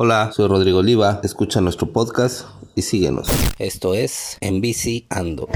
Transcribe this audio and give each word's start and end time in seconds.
Hola, 0.00 0.30
soy 0.30 0.46
Rodrigo 0.46 0.78
Oliva, 0.78 1.20
escucha 1.24 1.60
nuestro 1.60 1.88
podcast 1.88 2.46
y 2.76 2.82
síguenos. 2.82 3.28
Esto 3.58 3.94
es 3.94 4.38
En 4.40 4.60
Bici 4.60 5.08
Ando. 5.10 5.48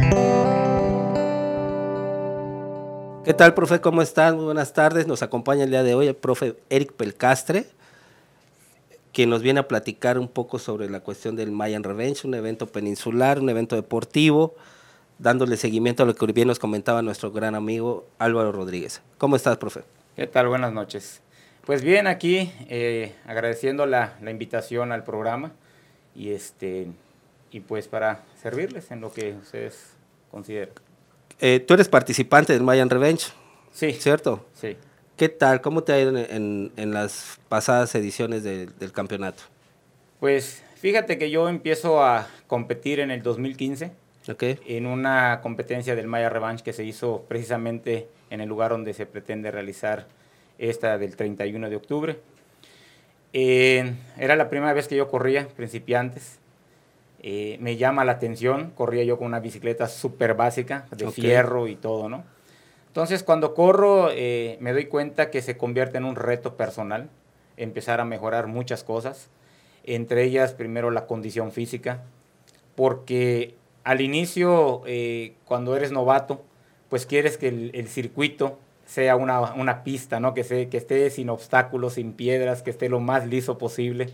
¿Qué 3.25 3.35
tal, 3.35 3.55
profe? 3.55 3.81
¿Cómo 3.81 4.03
estás? 4.03 4.35
Muy 4.35 4.47
buenas 4.47 4.73
tardes. 4.73 5.07
Nos 5.07 5.23
acompaña 5.23 5.63
el 5.63 5.71
día 5.71 5.85
de 5.85 5.95
hoy 5.95 6.09
el 6.09 6.17
profe 6.17 6.57
Eric 6.71 6.93
Pelcastre, 6.95 7.67
quien 9.13 9.31
nos 9.31 9.43
viene 9.43 9.61
a 9.61 9.69
platicar 9.69 10.19
un 10.19 10.27
poco 10.27 10.59
sobre 10.59 10.91
la 10.91 10.99
cuestión 10.99 11.37
del 11.37 11.53
Mayan 11.53 11.85
Revenge, 11.85 12.27
un 12.27 12.35
evento 12.35 12.67
peninsular, 12.67 13.39
un 13.39 13.49
evento 13.49 13.77
deportivo, 13.77 14.57
dándole 15.21 15.57
seguimiento 15.57 16.03
a 16.03 16.07
lo 16.07 16.17
que 16.17 16.27
bien 16.33 16.49
nos 16.49 16.59
comentaba 16.59 17.01
nuestro 17.01 17.31
gran 17.31 17.55
amigo 17.55 18.09
Álvaro 18.19 18.51
Rodríguez. 18.51 19.03
¿Cómo 19.19 19.37
estás, 19.37 19.59
profe? 19.59 19.85
¿Qué 20.17 20.27
tal? 20.27 20.49
Buenas 20.49 20.73
noches. 20.73 21.23
Pues 21.65 21.83
bien, 21.83 22.09
aquí 22.09 22.53
eh, 22.69 23.15
agradeciendo 23.25 23.87
la, 23.87 24.17
la, 24.21 24.31
invitación 24.33 24.91
al 24.91 25.05
programa 25.05 25.53
y 26.15 26.33
este 26.33 26.89
y 27.53 27.61
pues 27.61 27.87
para 27.87 28.25
servirles 28.41 28.91
en 28.91 29.01
lo 29.01 29.13
que 29.13 29.35
ustedes 29.35 29.95
consideren. 30.31 30.75
Eh, 31.39 31.61
tú 31.61 31.75
eres 31.75 31.89
participante 31.89 32.53
del 32.53 32.63
Mayan 32.63 32.91
Revenge. 32.91 33.33
Sí. 33.71 33.93
¿Cierto? 33.93 34.45
Sí. 34.55 34.77
¿Qué 35.17 35.29
tal? 35.29 35.61
¿Cómo 35.61 35.85
te 35.85 35.93
ha 35.93 36.01
ido 36.01 36.11
en, 36.11 36.17
en, 36.17 36.73
en 36.77 36.93
las 36.93 37.39
pasadas 37.49 37.95
ediciones 37.95 38.43
de, 38.43 38.67
del 38.67 38.91
campeonato? 38.91 39.45
Pues 40.19 40.65
fíjate 40.77 41.17
que 41.17 41.31
yo 41.31 41.49
empiezo 41.49 42.03
a 42.03 42.27
competir 42.49 42.99
en 42.99 43.11
el 43.11 43.23
2015 43.23 43.93
okay. 44.29 44.59
en 44.67 44.87
una 44.87 45.41
competencia 45.43 45.95
del 45.95 46.07
Maya 46.07 46.29
Revenge 46.29 46.63
que 46.65 46.73
se 46.73 46.85
hizo 46.85 47.25
precisamente 47.29 48.09
en 48.31 48.41
el 48.41 48.49
lugar 48.49 48.71
donde 48.71 48.95
se 48.95 49.07
pretende 49.07 49.51
realizar 49.51 50.07
esta 50.71 50.97
del 50.99 51.17
31 51.17 51.69
de 51.69 51.77
octubre. 51.77 52.19
Eh, 53.33 53.95
era 54.19 54.37
la 54.37 54.49
primera 54.49 54.73
vez 54.73 54.89
que 54.89 54.97
yo 54.97 55.09
corría, 55.09 55.49
principiantes. 55.49 56.39
Eh, 57.23 57.57
me 57.61 57.77
llama 57.77 58.05
la 58.05 58.13
atención, 58.13 58.73
corría 58.75 59.05
yo 59.05 59.19
con 59.19 59.29
una 59.29 59.41
bicicleta 59.41 59.89
súper 59.89 60.35
básica, 60.35 60.87
de 60.97 61.07
okay. 61.07 61.23
fierro 61.23 61.69
y 61.69 61.77
todo, 61.77 62.09
¿no? 62.09 62.25
Entonces, 62.89 63.23
cuando 63.23 63.55
corro, 63.55 64.11
eh, 64.11 64.59
me 64.61 64.73
doy 64.73 64.87
cuenta 64.87 65.31
que 65.31 65.41
se 65.41 65.57
convierte 65.57 65.99
en 65.99 66.05
un 66.05 66.15
reto 66.15 66.57
personal, 66.57 67.09
empezar 67.57 68.01
a 68.01 68.05
mejorar 68.05 68.49
muchas 68.49 68.85
cosas, 68.85 69.31
entre 69.85 70.25
ellas, 70.25 70.53
primero, 70.53 70.91
la 70.91 71.07
condición 71.07 71.53
física, 71.53 72.03
porque 72.75 73.55
al 73.85 74.01
inicio, 74.01 74.83
eh, 74.87 75.35
cuando 75.45 75.77
eres 75.77 75.91
novato, 75.91 76.45
pues 76.89 77.07
quieres 77.07 77.39
que 77.39 77.49
el, 77.49 77.71
el 77.75 77.89
circuito 77.89 78.59
sea 78.87 79.17
una, 79.17 79.53
una 79.55 79.85
pista, 79.85 80.21
¿no? 80.21 80.35
Que, 80.35 80.45
se, 80.45 80.69
que 80.69 80.77
esté 80.77 81.09
sin 81.11 81.31
obstáculos, 81.31 81.95
sin 81.95 82.13
piedras, 82.13 82.63
que 82.63 82.71
esté 82.71 82.89
lo 82.89 83.01
más 83.01 83.27
liso 83.27 83.59
posible. 83.59 84.11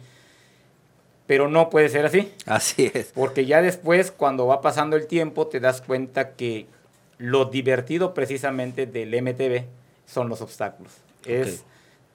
Pero 1.26 1.48
no 1.48 1.68
puede 1.68 1.88
ser 1.88 2.06
así. 2.06 2.32
Así 2.46 2.90
es. 2.94 3.12
Porque 3.14 3.44
ya 3.44 3.60
después, 3.60 4.10
cuando 4.10 4.46
va 4.46 4.60
pasando 4.60 4.96
el 4.96 5.06
tiempo, 5.06 5.46
te 5.46 5.60
das 5.60 5.82
cuenta 5.82 6.30
que 6.32 6.66
lo 7.18 7.46
divertido 7.46 8.14
precisamente 8.14 8.86
del 8.86 9.10
MTB 9.22 9.64
son 10.06 10.28
los 10.28 10.40
obstáculos. 10.40 10.92
Okay. 11.20 11.34
Es 11.34 11.64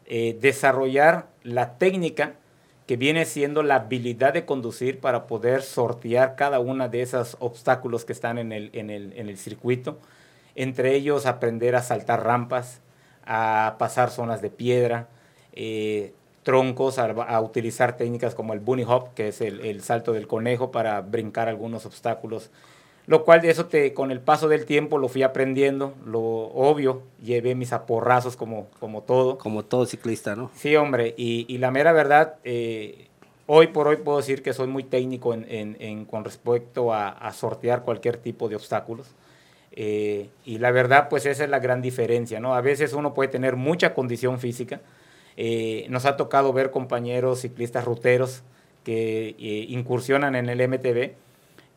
eh, 0.06 0.38
desarrollar 0.42 1.28
la 1.44 1.78
técnica 1.78 2.34
que 2.88 2.98
viene 2.98 3.26
siendo 3.26 3.64
la 3.64 3.76
habilidad 3.76 4.34
de 4.34 4.46
conducir 4.46 5.00
para 5.00 5.28
poder 5.28 5.62
sortear 5.62 6.36
cada 6.36 6.60
una 6.60 6.88
de 6.88 7.02
esos 7.02 7.38
obstáculos 7.40 8.04
que 8.06 8.14
están 8.14 8.38
en 8.38 8.52
el, 8.52 8.70
en 8.74 8.90
el, 8.90 9.14
en 9.16 9.30
el 9.30 9.38
circuito 9.38 10.00
entre 10.56 10.96
ellos 10.96 11.26
aprender 11.26 11.76
a 11.76 11.82
saltar 11.82 12.24
rampas, 12.24 12.82
a 13.26 13.76
pasar 13.80 14.10
zonas 14.10 14.42
de 14.42 14.50
piedra, 14.50 15.08
eh, 15.54 16.14
troncos, 16.44 17.00
a, 17.00 17.06
a, 17.06 17.42
utilizar 17.42 17.98
técnicas 17.98 18.36
como 18.36 18.54
el 18.54 18.60
bunny 18.60 18.84
hop, 18.84 19.14
que 19.16 19.30
es 19.30 19.42
el, 19.42 19.62
el, 19.62 19.82
salto 19.82 20.14
del 20.14 20.28
conejo 20.28 20.72
para 20.72 21.02
brincar 21.02 21.48
algunos 21.48 21.86
obstáculos. 21.86 22.52
Lo 23.06 23.26
cual 23.26 23.42
de 23.42 23.50
eso 23.50 23.66
te, 23.66 23.94
con 23.94 24.12
el 24.12 24.22
paso 24.22 24.48
del 24.48 24.66
tiempo 24.66 24.98
lo 24.98 25.10
fui 25.10 25.24
aprendiendo, 25.24 25.94
lo 26.06 26.22
obvio, 26.22 27.04
llevé 27.22 27.54
mis 27.54 27.74
aporrazos 27.74 28.38
como, 28.38 28.68
como 28.80 29.02
todo. 29.02 29.38
Como 29.38 29.64
todo 29.66 29.86
ciclista, 29.86 30.36
¿no? 30.36 30.52
Sí, 30.56 30.76
hombre, 30.76 31.14
y, 31.18 31.46
y 31.50 31.58
la 31.58 31.72
mera 31.72 31.92
verdad, 31.92 32.36
eh, 32.46 33.08
hoy 33.46 33.68
por 33.68 33.88
hoy 33.88 33.98
puedo 33.98 34.18
decir 34.18 34.42
que 34.42 34.54
soy 34.54 34.68
muy 34.68 34.84
técnico 34.84 35.34
en, 35.34 35.46
en, 35.50 35.76
en 35.80 36.06
con 36.06 36.24
respecto 36.24 36.94
a, 36.94 37.10
a 37.10 37.34
sortear 37.34 37.84
cualquier 37.84 38.18
tipo 38.18 38.48
de 38.48 38.56
obstáculos. 38.56 39.08
Eh, 39.76 40.30
y 40.46 40.60
la 40.60 40.72
verdad, 40.72 41.10
pues 41.10 41.26
esa 41.26 41.44
es 41.44 41.50
la 41.50 41.60
gran 41.60 41.82
diferencia, 41.82 42.40
¿no? 42.40 42.56
A 42.56 42.62
veces 42.62 42.94
uno 42.94 43.14
puede 43.16 43.30
tener 43.30 43.56
mucha 43.56 43.96
condición 43.96 44.40
física. 44.40 44.82
Eh, 45.36 45.88
nos 45.90 46.06
ha 46.06 46.16
tocado 46.16 46.54
ver 46.54 46.70
compañeros 46.70 47.42
ciclistas 47.42 47.84
ruteros 47.84 48.44
que 48.84 49.30
eh, 49.30 49.66
incursionan 49.70 50.36
en 50.36 50.48
el 50.48 50.68
MTB 50.68 51.14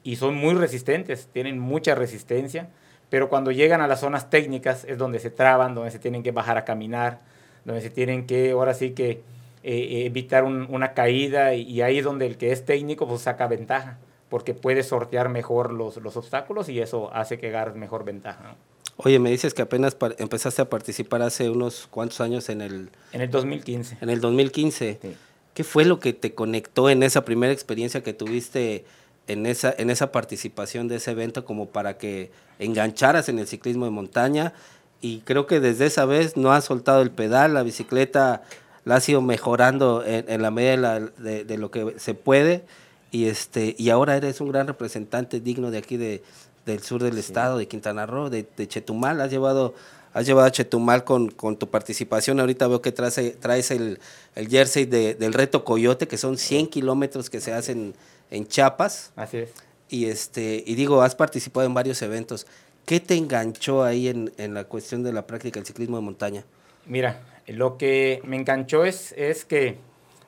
y 0.02 0.16
son 0.16 0.34
muy 0.34 0.54
resistentes, 0.54 1.28
tienen 1.32 1.58
mucha 1.58 1.94
resistencia, 1.94 2.68
pero 3.08 3.30
cuando 3.30 3.50
llegan 3.50 3.80
a 3.80 3.88
las 3.88 4.00
zonas 4.00 4.28
técnicas 4.28 4.84
es 4.84 4.98
donde 4.98 5.18
se 5.18 5.30
traban, 5.30 5.74
donde 5.74 5.90
se 5.90 5.98
tienen 5.98 6.22
que 6.22 6.32
bajar 6.32 6.58
a 6.58 6.64
caminar, 6.66 7.20
donde 7.64 7.80
se 7.80 7.90
tienen 7.90 8.26
que, 8.26 8.50
ahora 8.50 8.74
sí 8.74 8.90
que, 8.90 9.22
evitar 9.68 10.44
un, 10.44 10.68
una 10.70 10.92
caída 10.94 11.54
y, 11.54 11.62
y 11.62 11.82
ahí 11.82 11.98
es 11.98 12.04
donde 12.04 12.26
el 12.26 12.36
que 12.36 12.52
es 12.52 12.64
técnico 12.64 13.08
pues 13.08 13.22
saca 13.22 13.48
ventaja 13.48 13.98
porque 14.28 14.54
puede 14.54 14.82
sortear 14.82 15.28
mejor 15.28 15.72
los, 15.72 15.96
los 15.98 16.16
obstáculos 16.16 16.68
y 16.68 16.80
eso 16.80 17.10
hace 17.12 17.38
que 17.38 17.48
agarres 17.48 17.76
mejor 17.76 18.04
ventaja. 18.04 18.42
¿no? 18.42 18.76
Oye, 18.98 19.18
me 19.18 19.30
dices 19.30 19.54
que 19.54 19.62
apenas 19.62 19.96
empezaste 20.18 20.62
a 20.62 20.70
participar 20.70 21.22
hace 21.22 21.50
unos 21.50 21.86
cuantos 21.90 22.20
años 22.20 22.48
en 22.48 22.62
el... 22.62 22.90
En 23.12 23.20
el 23.20 23.30
2015. 23.30 23.98
En 24.00 24.08
el 24.08 24.20
2015. 24.20 24.98
Sí. 25.00 25.16
¿Qué 25.54 25.64
fue 25.64 25.84
lo 25.84 26.00
que 26.00 26.12
te 26.12 26.34
conectó 26.34 26.90
en 26.90 27.02
esa 27.02 27.24
primera 27.24 27.52
experiencia 27.52 28.02
que 28.02 28.12
tuviste 28.12 28.84
en 29.26 29.46
esa, 29.46 29.74
en 29.76 29.90
esa 29.90 30.12
participación 30.12 30.88
de 30.88 30.96
ese 30.96 31.12
evento 31.12 31.44
como 31.44 31.66
para 31.66 31.98
que 31.98 32.30
engancharas 32.58 33.28
en 33.28 33.38
el 33.38 33.46
ciclismo 33.46 33.84
de 33.84 33.90
montaña? 33.90 34.54
Y 35.00 35.20
creo 35.20 35.46
que 35.46 35.60
desde 35.60 35.86
esa 35.86 36.04
vez 36.04 36.36
no 36.36 36.52
has 36.52 36.64
soltado 36.64 37.02
el 37.02 37.10
pedal, 37.10 37.54
la 37.54 37.62
bicicleta 37.62 38.42
la 38.84 38.96
has 38.96 39.08
ido 39.08 39.20
mejorando 39.20 40.04
en, 40.04 40.24
en 40.28 40.42
la 40.42 40.50
medida 40.50 40.70
de, 40.70 40.76
la, 40.76 41.00
de, 41.00 41.44
de 41.44 41.58
lo 41.58 41.70
que 41.70 41.94
se 41.98 42.14
puede 42.14 42.64
y 43.10 43.26
este 43.26 43.74
y 43.78 43.90
ahora 43.90 44.16
eres 44.16 44.40
un 44.40 44.48
gran 44.48 44.66
representante 44.66 45.40
digno 45.40 45.70
de 45.70 45.78
aquí 45.78 45.96
de, 45.96 46.22
del 46.64 46.82
sur 46.82 47.02
del 47.02 47.14
sí. 47.14 47.20
estado, 47.20 47.58
de 47.58 47.68
Quintana 47.68 48.06
Roo, 48.06 48.30
de, 48.30 48.46
de, 48.56 48.68
Chetumal, 48.68 49.20
has 49.20 49.30
llevado 49.30 49.74
has 50.12 50.26
llevado 50.26 50.46
a 50.46 50.50
Chetumal 50.50 51.04
con, 51.04 51.30
con 51.30 51.58
tu 51.58 51.68
participación, 51.68 52.40
ahorita 52.40 52.66
veo 52.68 52.80
que 52.80 52.90
traes, 52.90 53.38
traes 53.38 53.70
el, 53.70 53.98
el 54.34 54.48
jersey 54.48 54.86
de, 54.86 55.14
del 55.14 55.34
reto 55.34 55.62
Coyote, 55.62 56.08
que 56.08 56.16
son 56.16 56.38
100 56.38 56.68
kilómetros 56.68 57.28
que 57.28 57.38
se 57.38 57.52
hacen 57.52 57.94
en 58.30 58.46
Chiapas. 58.46 59.12
Así 59.14 59.38
es. 59.38 59.50
Y, 59.90 60.06
este, 60.06 60.64
y 60.66 60.74
digo, 60.74 61.02
has 61.02 61.14
participado 61.14 61.66
en 61.66 61.74
varios 61.74 62.00
eventos. 62.00 62.46
¿Qué 62.86 62.98
te 62.98 63.14
enganchó 63.14 63.84
ahí 63.84 64.08
en, 64.08 64.32
en 64.38 64.54
la 64.54 64.64
cuestión 64.64 65.02
de 65.02 65.12
la 65.12 65.26
práctica 65.26 65.60
del 65.60 65.66
ciclismo 65.66 65.96
de 65.96 66.02
montaña? 66.02 66.44
Mira, 66.86 67.20
lo 67.46 67.76
que 67.76 68.22
me 68.24 68.36
enganchó 68.36 68.86
es, 68.86 69.12
es 69.18 69.44
que, 69.44 69.76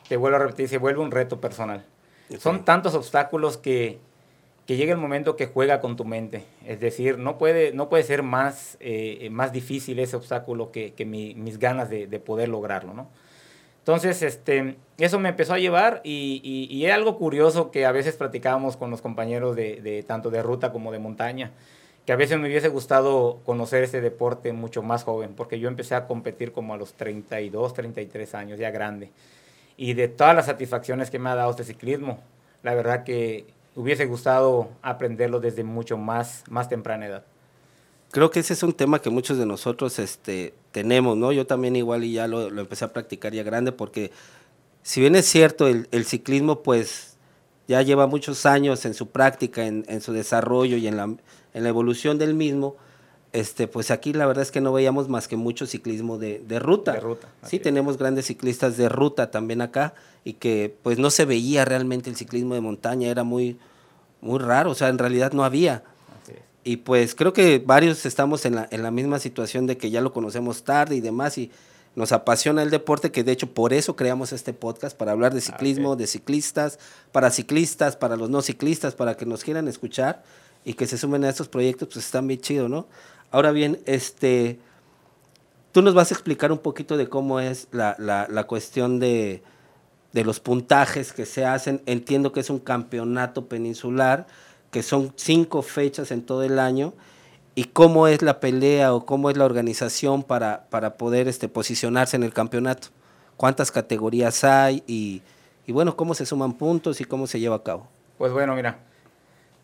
te 0.09 0.16
vuelvo 0.16 0.37
a 0.37 0.41
repetir, 0.41 0.69
se 0.69 0.78
vuelve 0.78 1.00
un 1.00 1.10
reto 1.10 1.41
personal. 1.41 1.84
Okay. 2.28 2.41
Son 2.41 2.65
tantos 2.65 2.94
obstáculos 2.94 3.56
que, 3.56 3.99
que, 4.66 4.77
llega 4.77 4.93
el 4.93 4.99
momento 5.00 5.34
que 5.34 5.47
juega 5.47 5.81
con 5.81 5.97
tu 5.97 6.05
mente. 6.05 6.44
Es 6.66 6.78
decir, 6.78 7.19
no 7.19 7.39
puede, 7.39 7.72
no 7.72 7.89
puede 7.89 8.03
ser 8.03 8.22
más, 8.22 8.77
eh, 8.81 9.28
más 9.31 9.53
difícil 9.53 9.99
ese 9.99 10.16
obstáculo 10.16 10.71
que, 10.71 10.93
que 10.93 11.06
mi, 11.06 11.34
mis 11.34 11.59
ganas 11.59 11.89
de, 11.89 12.06
de, 12.06 12.21
poder 12.21 12.49
lograrlo, 12.49 12.93
¿no? 12.93 13.09
Entonces, 13.78 14.22
este, 14.22 14.77
eso 14.99 15.19
me 15.19 15.31
empezó 15.31 15.55
a 15.55 15.59
llevar 15.59 16.03
y, 16.05 16.43
y, 16.44 16.77
y 16.77 16.91
algo 16.91 17.16
curioso 17.16 17.71
que 17.71 17.87
a 17.87 17.93
veces 17.93 18.16
platicábamos 18.16 18.77
con 18.77 18.91
los 18.91 19.00
compañeros 19.00 19.56
de, 19.56 19.81
de, 19.81 20.03
tanto 20.03 20.28
de 20.28 20.43
ruta 20.43 20.71
como 20.71 20.93
de 20.93 20.99
montaña, 20.99 21.53
que 22.05 22.12
a 22.12 22.16
veces 22.16 22.39
me 22.39 22.49
hubiese 22.49 22.69
gustado 22.69 23.41
conocer 23.47 23.83
este 23.83 24.03
deporte 24.03 24.53
mucho 24.53 24.83
más 24.83 25.05
joven, 25.05 25.33
porque 25.34 25.59
yo 25.59 25.69
empecé 25.69 25.95
a 25.95 26.06
competir 26.06 26.53
como 26.53 26.75
a 26.75 26.77
los 26.77 26.93
32, 26.93 27.72
33 27.72 28.34
años, 28.34 28.59
ya 28.59 28.71
grande 28.71 29.10
y 29.78 29.94
de 29.94 30.09
todas 30.09 30.34
las 30.34 30.47
satisfacciones 30.47 31.09
que 31.09 31.19
me 31.19 31.31
ha 31.31 31.37
dado 31.37 31.53
este 31.53 31.65
ciclismo. 31.65 32.19
La 32.63 32.75
verdad 32.75 33.04
que 33.04 33.47
hubiese 33.77 34.04
gustado 34.07 34.69
aprenderlo 34.83 35.41
desde 35.41 35.63
mucho 35.63 35.97
más, 35.97 36.42
más 36.51 36.69
temprana 36.69 37.07
edad. 37.07 37.25
Creo 38.10 38.30
que 38.30 38.41
ese 38.41 38.54
es 38.54 38.63
un 38.65 38.72
tema 38.72 39.01
que 39.01 39.09
muchos 39.09 39.39
de 39.39 39.47
nosotros 39.47 40.01
este, 40.01 40.53
tenemos, 40.72 41.16
¿no? 41.16 41.30
Yo 41.30 41.47
también 41.47 41.77
igual 41.77 42.03
y 42.04 42.13
ya 42.13 42.27
lo, 42.27 42.51
lo 42.51 42.63
empecé 42.63 42.84
a 42.84 42.92
practicar 42.92 43.33
ya 43.33 43.45
grande 43.45 43.71
porque 43.71 44.10
si 44.83 45.01
bien 45.01 45.15
es 45.15 45.27
cierto, 45.27 45.69
el, 45.69 45.86
el, 45.92 46.04
ciclismo 46.04 46.63
pues 46.63 47.16
ya 47.69 47.81
lleva 47.83 48.07
muchos 48.09 48.47
años 48.47 48.84
en 48.84 48.95
su 48.95 49.10
práctica, 49.10 49.65
en, 49.66 49.84
en 49.89 50.01
su 50.01 50.13
desarrollo 50.13 50.77
y 50.77 50.89
en 50.89 50.97
la, 50.97 51.04
en 51.04 51.63
la 51.63 51.69
evolución 51.69 52.19
del 52.19 52.34
mismo, 52.34 52.77
este, 53.33 53.69
pues 53.69 53.91
aquí 53.91 54.13
la 54.13 54.27
verdad 54.27 54.42
es 54.42 54.51
que 54.51 54.60
no 54.60 54.72
veíamos 54.72 55.09
más 55.09 55.28
que 55.28 55.36
mucho 55.36 55.66
ciclismo 55.66 56.19
de, 56.19 56.41
de 56.47 56.59
ruta. 56.59 56.92
De 56.92 57.01
ruta 57.01 57.28
sí, 57.45 57.57
es. 57.57 57.63
tenemos 57.63 57.98
grandes 57.98 58.27
ciclistas 58.27 58.77
de 58.77 58.89
ruta 58.89 59.30
también 59.30 59.60
acá 59.60 59.95
y 60.25 60.34
que 60.34 60.75
pues 60.83 60.98
no 60.98 61.10
se 61.10 61.25
veía 61.25 61.65
realmente 61.65 62.10
el 62.10 62.16
ciclismo 62.16 62.54
de 62.54 62.60
montaña, 62.60 63.09
era 63.09 63.25
muy, 63.25 63.59
muy 64.21 64.39
raro, 64.39 64.71
o 64.71 64.75
sea, 64.75 64.89
en 64.89 64.98
realidad 64.98 65.33
no 65.33 65.45
había. 65.45 65.83
Y 66.65 66.78
pues 66.78 67.15
creo 67.15 67.33
que 67.33 67.63
varios 67.65 68.04
estamos 68.04 68.45
en 68.45 68.57
la, 68.57 68.69
en 68.71 68.83
la 68.83 68.91
misma 68.91 69.19
situación 69.19 69.66
de 69.66 69.78
que 69.78 69.91
ya 69.91 70.03
lo 70.03 70.13
conocemos 70.13 70.65
tarde 70.65 70.97
y 70.97 71.01
demás 71.01 71.39
y 71.39 71.51
nos 71.95 72.13
apasiona 72.13 72.63
el 72.63 72.71
deporte, 72.71 73.10
que 73.10 73.24
de 73.24 73.33
hecho 73.33 73.53
por 73.53 73.72
eso 73.72 73.97
creamos 73.97 74.33
este 74.33 74.53
podcast, 74.53 74.97
para 74.97 75.13
hablar 75.13 75.34
de 75.34 75.41
ciclismo, 75.41 75.97
de 75.97 76.07
ciclistas, 76.07 76.78
para 77.10 77.31
ciclistas, 77.31 77.97
para 77.97 78.16
los 78.16 78.31
no 78.31 78.42
ciclistas, 78.42 78.95
para 78.95 79.16
que 79.16 79.27
nos 79.27 79.42
quieran 79.42 79.66
escuchar 79.66 80.22
y 80.65 80.74
que 80.74 80.86
se 80.86 80.98
sumen 80.98 81.24
a 81.24 81.31
estos 81.31 81.48
proyectos, 81.48 81.89
pues 81.92 82.04
están 82.04 82.27
bien 82.27 82.41
chido, 82.41 82.69
¿no? 82.69 82.86
Ahora 83.30 83.53
bien, 83.53 83.80
este, 83.86 84.59
tú 85.72 85.83
nos 85.83 85.95
vas 85.95 86.10
a 86.10 86.15
explicar 86.15 86.51
un 86.53 86.59
poquito 86.59 86.97
de 86.97 87.09
cómo 87.09 87.41
es 87.41 87.69
la, 87.72 87.95
la, 87.98 88.27
la 88.30 88.45
cuestión 88.45 88.98
de, 88.98 89.42
de 90.13 90.25
los 90.25 90.41
puntajes 90.41 91.13
que 91.13 91.27
se 91.27 91.45
hacen. 91.45 91.83
Entiendo 91.86 92.33
que 92.33 92.41
es 92.41 92.51
un 92.51 92.59
campeonato 92.59 93.47
peninsular, 93.47 94.27
que 94.71 94.83
son 94.83 95.13
cinco 95.16 95.63
fechas 95.63 96.10
en 96.10 96.22
todo 96.22 96.42
el 96.42 96.59
año 96.59 96.95
y 97.54 97.65
cómo 97.65 98.07
es 98.07 98.22
la 98.22 98.41
pelea 98.41 98.95
o 98.95 99.04
cómo 99.04 99.31
es 99.31 99.36
la 99.36 99.45
organización 99.45 100.22
para, 100.22 100.66
para 100.71 100.97
poder 100.97 101.28
este, 101.28 101.48
posicionarse 101.48 102.16
en 102.16 102.22
el 102.22 102.33
campeonato. 102.33 102.89
¿Cuántas 103.36 103.71
categorías 103.71 104.45
hay? 104.45 104.83
Y, 104.86 105.22
y, 105.66 105.72
bueno, 105.72 105.97
¿cómo 105.97 106.15
se 106.15 106.27
suman 106.27 106.54
puntos 106.54 107.01
y 107.01 107.04
cómo 107.04 107.27
se 107.27 107.41
lleva 107.41 107.57
a 107.57 107.63
cabo? 107.63 107.86
Pues 108.16 108.33
bueno, 108.33 108.54
mira, 108.54 108.78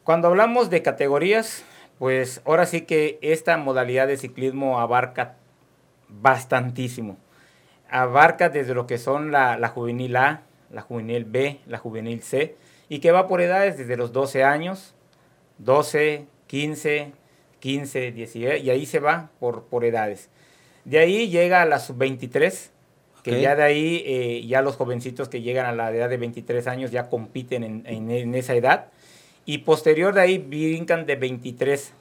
cuando 0.04 0.28
hablamos 0.28 0.70
de 0.70 0.82
categorías, 0.82 1.62
pues 1.98 2.42
ahora 2.44 2.66
sí 2.66 2.82
que 2.82 3.18
esta 3.22 3.56
modalidad 3.56 4.06
de 4.06 4.16
ciclismo 4.16 4.80
abarca 4.80 5.36
bastantísimo. 6.08 7.16
Abarca 7.88 8.48
desde 8.48 8.74
lo 8.74 8.86
que 8.86 8.98
son 8.98 9.30
la, 9.30 9.56
la 9.58 9.68
juvenil 9.68 10.16
A, 10.16 10.42
la 10.70 10.82
juvenil 10.82 11.24
B, 11.24 11.60
la 11.66 11.78
juvenil 11.78 12.22
C, 12.22 12.56
y 12.88 12.98
que 12.98 13.12
va 13.12 13.26
por 13.26 13.40
edades 13.40 13.78
desde 13.78 13.96
los 13.96 14.12
12 14.12 14.44
años, 14.44 14.94
12, 15.58 16.26
15, 16.46 17.12
15, 17.60 18.12
16, 18.12 18.64
y 18.64 18.70
ahí 18.70 18.86
se 18.86 18.98
va 18.98 19.30
por, 19.40 19.64
por 19.64 19.84
edades. 19.84 20.28
De 20.84 20.98
ahí 20.98 21.28
llega 21.28 21.62
a 21.62 21.64
la 21.64 21.78
sub-23, 21.78 22.70
que 23.22 23.30
okay. 23.30 23.42
ya 23.42 23.56
de 23.56 23.62
ahí, 23.62 24.02
eh, 24.04 24.46
ya 24.46 24.60
los 24.60 24.76
jovencitos 24.76 25.30
que 25.30 25.40
llegan 25.40 25.66
a 25.66 25.72
la 25.72 25.90
edad 25.90 26.10
de 26.10 26.18
23 26.18 26.66
años 26.66 26.90
ya 26.90 27.08
compiten 27.08 27.64
en, 27.64 27.82
en, 27.86 28.10
en, 28.10 28.34
esa 28.34 28.54
edad. 28.54 28.88
Y 29.46 29.58
posterior 29.58 30.14
de 30.14 30.20
ahí 30.20 30.38
brincan 30.38 31.06
de 31.06 31.16
23 31.16 31.92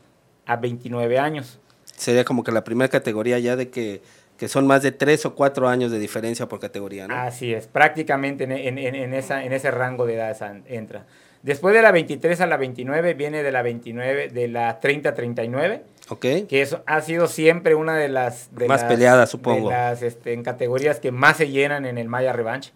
a 0.46 0.56
29 0.56 1.20
años. 1.20 1.60
Sería 1.98 2.24
como 2.24 2.44
que 2.44 2.52
la 2.52 2.64
primera 2.64 2.90
categoría 2.90 3.40
ya 3.40 3.56
de 3.56 3.70
que, 3.70 4.02
que 4.38 4.48
son 4.48 4.68
más 4.68 4.82
de 4.82 4.92
3 4.92 5.26
o 5.26 5.36
4 5.36 5.68
años 5.68 5.92
de 5.92 6.00
diferencia 6.00 6.48
por 6.48 6.60
categoría, 6.60 7.08
¿no? 7.08 7.16
Así 7.16 7.54
es, 7.54 7.68
prácticamente 7.68 8.46
en, 8.46 8.78
en 8.78 9.14
esa, 9.14 9.44
en 9.44 9.54
ese 9.54 9.72
rango 9.72 10.06
de 10.06 10.16
edad 10.16 10.36
entra. 10.68 11.06
Después 11.44 11.76
de 11.76 11.82
la 11.82 11.92
23 11.92 12.40
a 12.40 12.48
la 12.48 12.56
29 12.56 13.16
viene 13.16 13.44
de 13.44 13.52
la 13.52 13.62
29, 13.62 14.30
de 14.30 14.48
la 14.48 14.80
30 14.80 15.10
a 15.10 15.14
39. 15.14 15.84
Ok. 16.08 16.22
Que 16.48 16.62
eso 16.62 16.84
ha 16.86 17.02
sido 17.02 17.28
siempre 17.28 17.76
una 17.76 17.98
de 17.98 18.08
las... 18.08 18.56
De 18.56 18.66
más 18.66 18.82
las, 18.82 18.90
peleadas, 18.90 19.30
supongo. 19.30 19.68
De 19.68 19.76
las 19.76 20.02
este, 20.04 20.32
en 20.32 20.42
categorías 20.42 21.02
que 21.02 21.12
más 21.12 21.36
se 21.36 21.50
llenan 21.50 21.86
en 21.86 21.98
el 21.98 22.08
Maya 22.08 22.32
Revanche. 22.32 22.72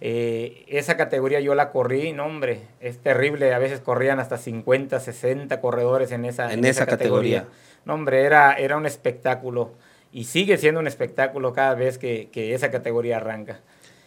Eh, 0.00 0.64
esa 0.68 0.96
categoría 0.96 1.40
yo 1.40 1.54
la 1.54 1.70
corrí, 1.70 2.12
no 2.12 2.26
hombre, 2.26 2.62
es 2.80 2.98
terrible. 2.98 3.52
A 3.52 3.58
veces 3.58 3.80
corrían 3.80 4.20
hasta 4.20 4.38
50, 4.38 5.00
60 5.00 5.60
corredores 5.60 6.12
en 6.12 6.24
esa, 6.24 6.52
en, 6.52 6.60
en 6.60 6.64
esa, 6.64 6.84
esa 6.84 6.86
categoría. 6.86 7.40
categoría. 7.40 7.58
No 7.84 7.94
hombre, 7.94 8.22
era, 8.22 8.54
era 8.54 8.76
un 8.76 8.86
espectáculo. 8.86 9.72
Y 10.12 10.24
sigue 10.24 10.56
siendo 10.56 10.80
un 10.80 10.86
espectáculo 10.86 11.52
cada 11.52 11.74
vez 11.74 11.98
que, 11.98 12.28
que 12.30 12.54
esa 12.54 12.70
categoría 12.70 13.16
arranca. 13.16 13.60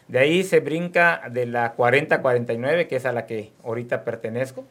De 0.07 0.19
ahí 0.19 0.43
se 0.43 0.59
brinca 0.59 1.21
de 1.31 1.45
la 1.45 1.75
40-49, 1.75 2.87
que 2.87 2.95
es 2.95 3.05
a 3.05 3.13
la 3.13 3.25
que 3.25 3.51
ahorita 3.63 4.03
pertenezco, 4.03 4.65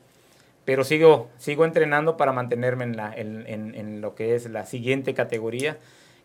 pero 0.64 0.84
sigo, 0.84 1.30
sigo 1.38 1.64
entrenando 1.64 2.16
para 2.16 2.32
mantenerme 2.32 2.84
en, 2.84 2.96
la, 2.96 3.14
en, 3.14 3.46
en, 3.46 3.74
en, 3.74 4.00
lo 4.00 4.14
que 4.14 4.34
es 4.34 4.50
la 4.50 4.66
siguiente 4.66 5.14
categoría, 5.14 5.78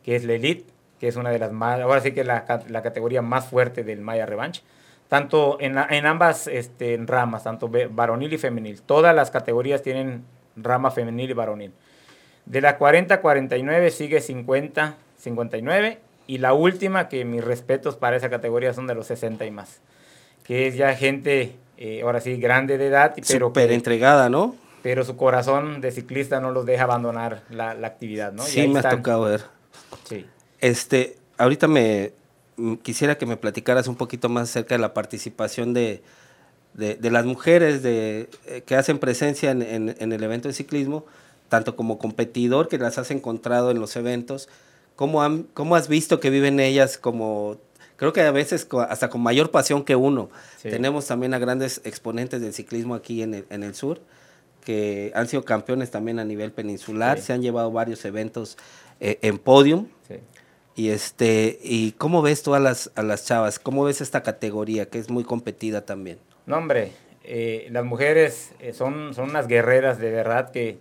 que 0.03 0.15
es 0.15 0.25
la 0.25 0.33
Elite, 0.33 0.65
que 0.99 1.07
es 1.07 1.15
una 1.15 1.29
de 1.29 1.39
las 1.39 1.51
más, 1.51 1.79
ahora 1.79 2.01
sí 2.01 2.11
que 2.11 2.21
es 2.21 2.27
la, 2.27 2.63
la 2.67 2.83
categoría 2.83 3.21
más 3.21 3.47
fuerte 3.47 3.83
del 3.83 4.01
Maya 4.01 4.25
Revanche, 4.25 4.63
tanto 5.07 5.57
en, 5.59 5.75
la, 5.75 5.87
en 5.89 6.05
ambas 6.05 6.47
este, 6.47 6.99
ramas, 7.05 7.43
tanto 7.43 7.69
varonil 7.89 8.33
y 8.33 8.37
femenil. 8.37 8.81
Todas 8.81 9.15
las 9.15 9.31
categorías 9.31 9.81
tienen 9.81 10.23
rama 10.55 10.91
femenil 10.91 11.29
y 11.29 11.33
varonil. 11.33 11.71
De 12.45 12.61
la 12.61 12.77
40-49 12.79 13.89
sigue 13.89 14.19
50-59 14.21 15.97
y 16.27 16.37
la 16.39 16.53
última, 16.53 17.07
que 17.07 17.25
mis 17.25 17.43
respetos 17.43 17.95
para 17.95 18.17
esa 18.17 18.29
categoría 18.29 18.73
son 18.73 18.87
de 18.87 18.95
los 18.95 19.07
60 19.07 19.45
y 19.45 19.51
más. 19.51 19.79
Que 20.43 20.67
es 20.67 20.75
ya 20.75 20.93
gente, 20.95 21.55
eh, 21.77 22.01
ahora 22.03 22.21
sí, 22.21 22.37
grande 22.37 22.77
de 22.77 22.87
edad. 22.87 23.13
Pero 23.27 23.47
Súper 23.47 23.71
entregada, 23.71 24.29
¿no? 24.29 24.55
Pero 24.81 25.03
su 25.03 25.17
corazón 25.17 25.81
de 25.81 25.91
ciclista 25.91 26.39
no 26.39 26.51
los 26.51 26.65
deja 26.65 26.83
abandonar 26.83 27.41
la, 27.49 27.73
la 27.73 27.87
actividad, 27.87 28.31
¿no? 28.31 28.43
Sí, 28.43 28.67
me 28.67 28.79
están. 28.79 28.93
ha 28.93 28.97
tocado 28.97 29.23
ver. 29.23 29.41
Sí. 30.03 30.25
Este, 30.59 31.17
ahorita 31.37 31.67
me 31.67 32.13
quisiera 32.83 33.17
que 33.17 33.25
me 33.25 33.37
platicaras 33.37 33.87
un 33.87 33.95
poquito 33.95 34.29
más 34.29 34.49
acerca 34.49 34.75
de 34.75 34.79
la 34.79 34.93
participación 34.93 35.73
de, 35.73 36.01
de, 36.73 36.95
de 36.95 37.11
las 37.11 37.25
mujeres 37.25 37.83
de, 37.83 38.29
eh, 38.45 38.63
que 38.65 38.75
hacen 38.75 38.99
presencia 38.99 39.51
en, 39.51 39.61
en, 39.61 39.95
en 39.99 40.13
el 40.13 40.23
evento 40.23 40.47
de 40.47 40.53
ciclismo, 40.53 41.05
tanto 41.49 41.75
como 41.75 41.97
competidor 41.97 42.67
que 42.67 42.77
las 42.77 42.97
has 42.97 43.11
encontrado 43.11 43.71
en 43.71 43.79
los 43.79 43.95
eventos, 43.95 44.49
¿Cómo, 44.95 45.21
han, 45.21 45.43
¿Cómo, 45.53 45.75
has 45.75 45.87
visto 45.87 46.19
que 46.19 46.29
viven 46.29 46.59
ellas 46.59 46.97
como, 46.97 47.57
creo 47.97 48.13
que 48.13 48.21
a 48.21 48.31
veces 48.31 48.67
hasta 48.87 49.09
con 49.09 49.21
mayor 49.21 49.51
pasión 49.51 49.83
que 49.83 49.95
uno? 49.95 50.29
Sí. 50.57 50.69
Tenemos 50.69 51.05
también 51.05 51.33
a 51.33 51.39
grandes 51.39 51.81
exponentes 51.83 52.41
del 52.41 52.53
ciclismo 52.53 52.95
aquí 52.95 53.21
en 53.21 53.33
el, 53.33 53.45
en 53.49 53.63
el 53.63 53.75
sur, 53.75 53.99
que 54.63 55.11
han 55.13 55.27
sido 55.27 55.43
campeones 55.43 55.91
también 55.91 56.19
a 56.19 56.23
nivel 56.23 56.51
peninsular, 56.53 57.17
sí. 57.17 57.25
se 57.25 57.33
han 57.33 57.41
llevado 57.41 57.71
varios 57.71 58.05
eventos 58.05 58.57
eh, 59.01 59.19
en 59.21 59.37
podium. 59.37 59.87
Sí. 60.07 60.15
Y, 60.75 60.89
este, 60.89 61.59
¿Y 61.61 61.93
cómo 61.93 62.21
ves 62.21 62.43
tú 62.43 62.53
a 62.53 62.59
las, 62.59 62.91
a 62.95 63.03
las 63.03 63.25
chavas? 63.25 63.59
¿Cómo 63.59 63.83
ves 63.85 64.01
esta 64.01 64.23
categoría 64.23 64.89
que 64.89 64.99
es 64.99 65.09
muy 65.09 65.23
competida 65.23 65.85
también? 65.85 66.19
No, 66.45 66.57
hombre, 66.57 66.91
eh, 67.23 67.67
las 67.71 67.85
mujeres 67.85 68.51
eh, 68.59 68.73
son, 68.73 69.13
son 69.13 69.29
unas 69.29 69.47
guerreras 69.47 69.99
de 69.99 70.11
verdad 70.11 70.51
que 70.51 70.77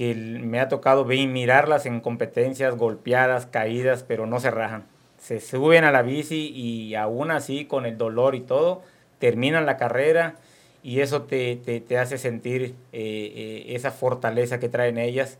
que 0.00 0.14
me 0.14 0.60
ha 0.60 0.70
tocado 0.70 1.04
ver, 1.04 1.28
mirarlas 1.28 1.84
en 1.84 2.00
competencias 2.00 2.74
golpeadas, 2.74 3.44
caídas, 3.44 4.02
pero 4.02 4.24
no 4.24 4.40
se 4.40 4.50
rajan. 4.50 4.84
Se 5.18 5.40
suben 5.40 5.84
a 5.84 5.92
la 5.92 6.00
bici 6.00 6.48
y 6.54 6.94
aún 6.94 7.30
así 7.30 7.66
con 7.66 7.84
el 7.84 7.98
dolor 7.98 8.34
y 8.34 8.40
todo, 8.40 8.80
terminan 9.18 9.66
la 9.66 9.76
carrera 9.76 10.36
y 10.82 11.00
eso 11.00 11.24
te, 11.24 11.54
te, 11.56 11.82
te 11.82 11.98
hace 11.98 12.16
sentir 12.16 12.62
eh, 12.62 12.72
eh, 12.94 13.64
esa 13.74 13.90
fortaleza 13.90 14.58
que 14.58 14.70
traen 14.70 14.96
ellas 14.96 15.36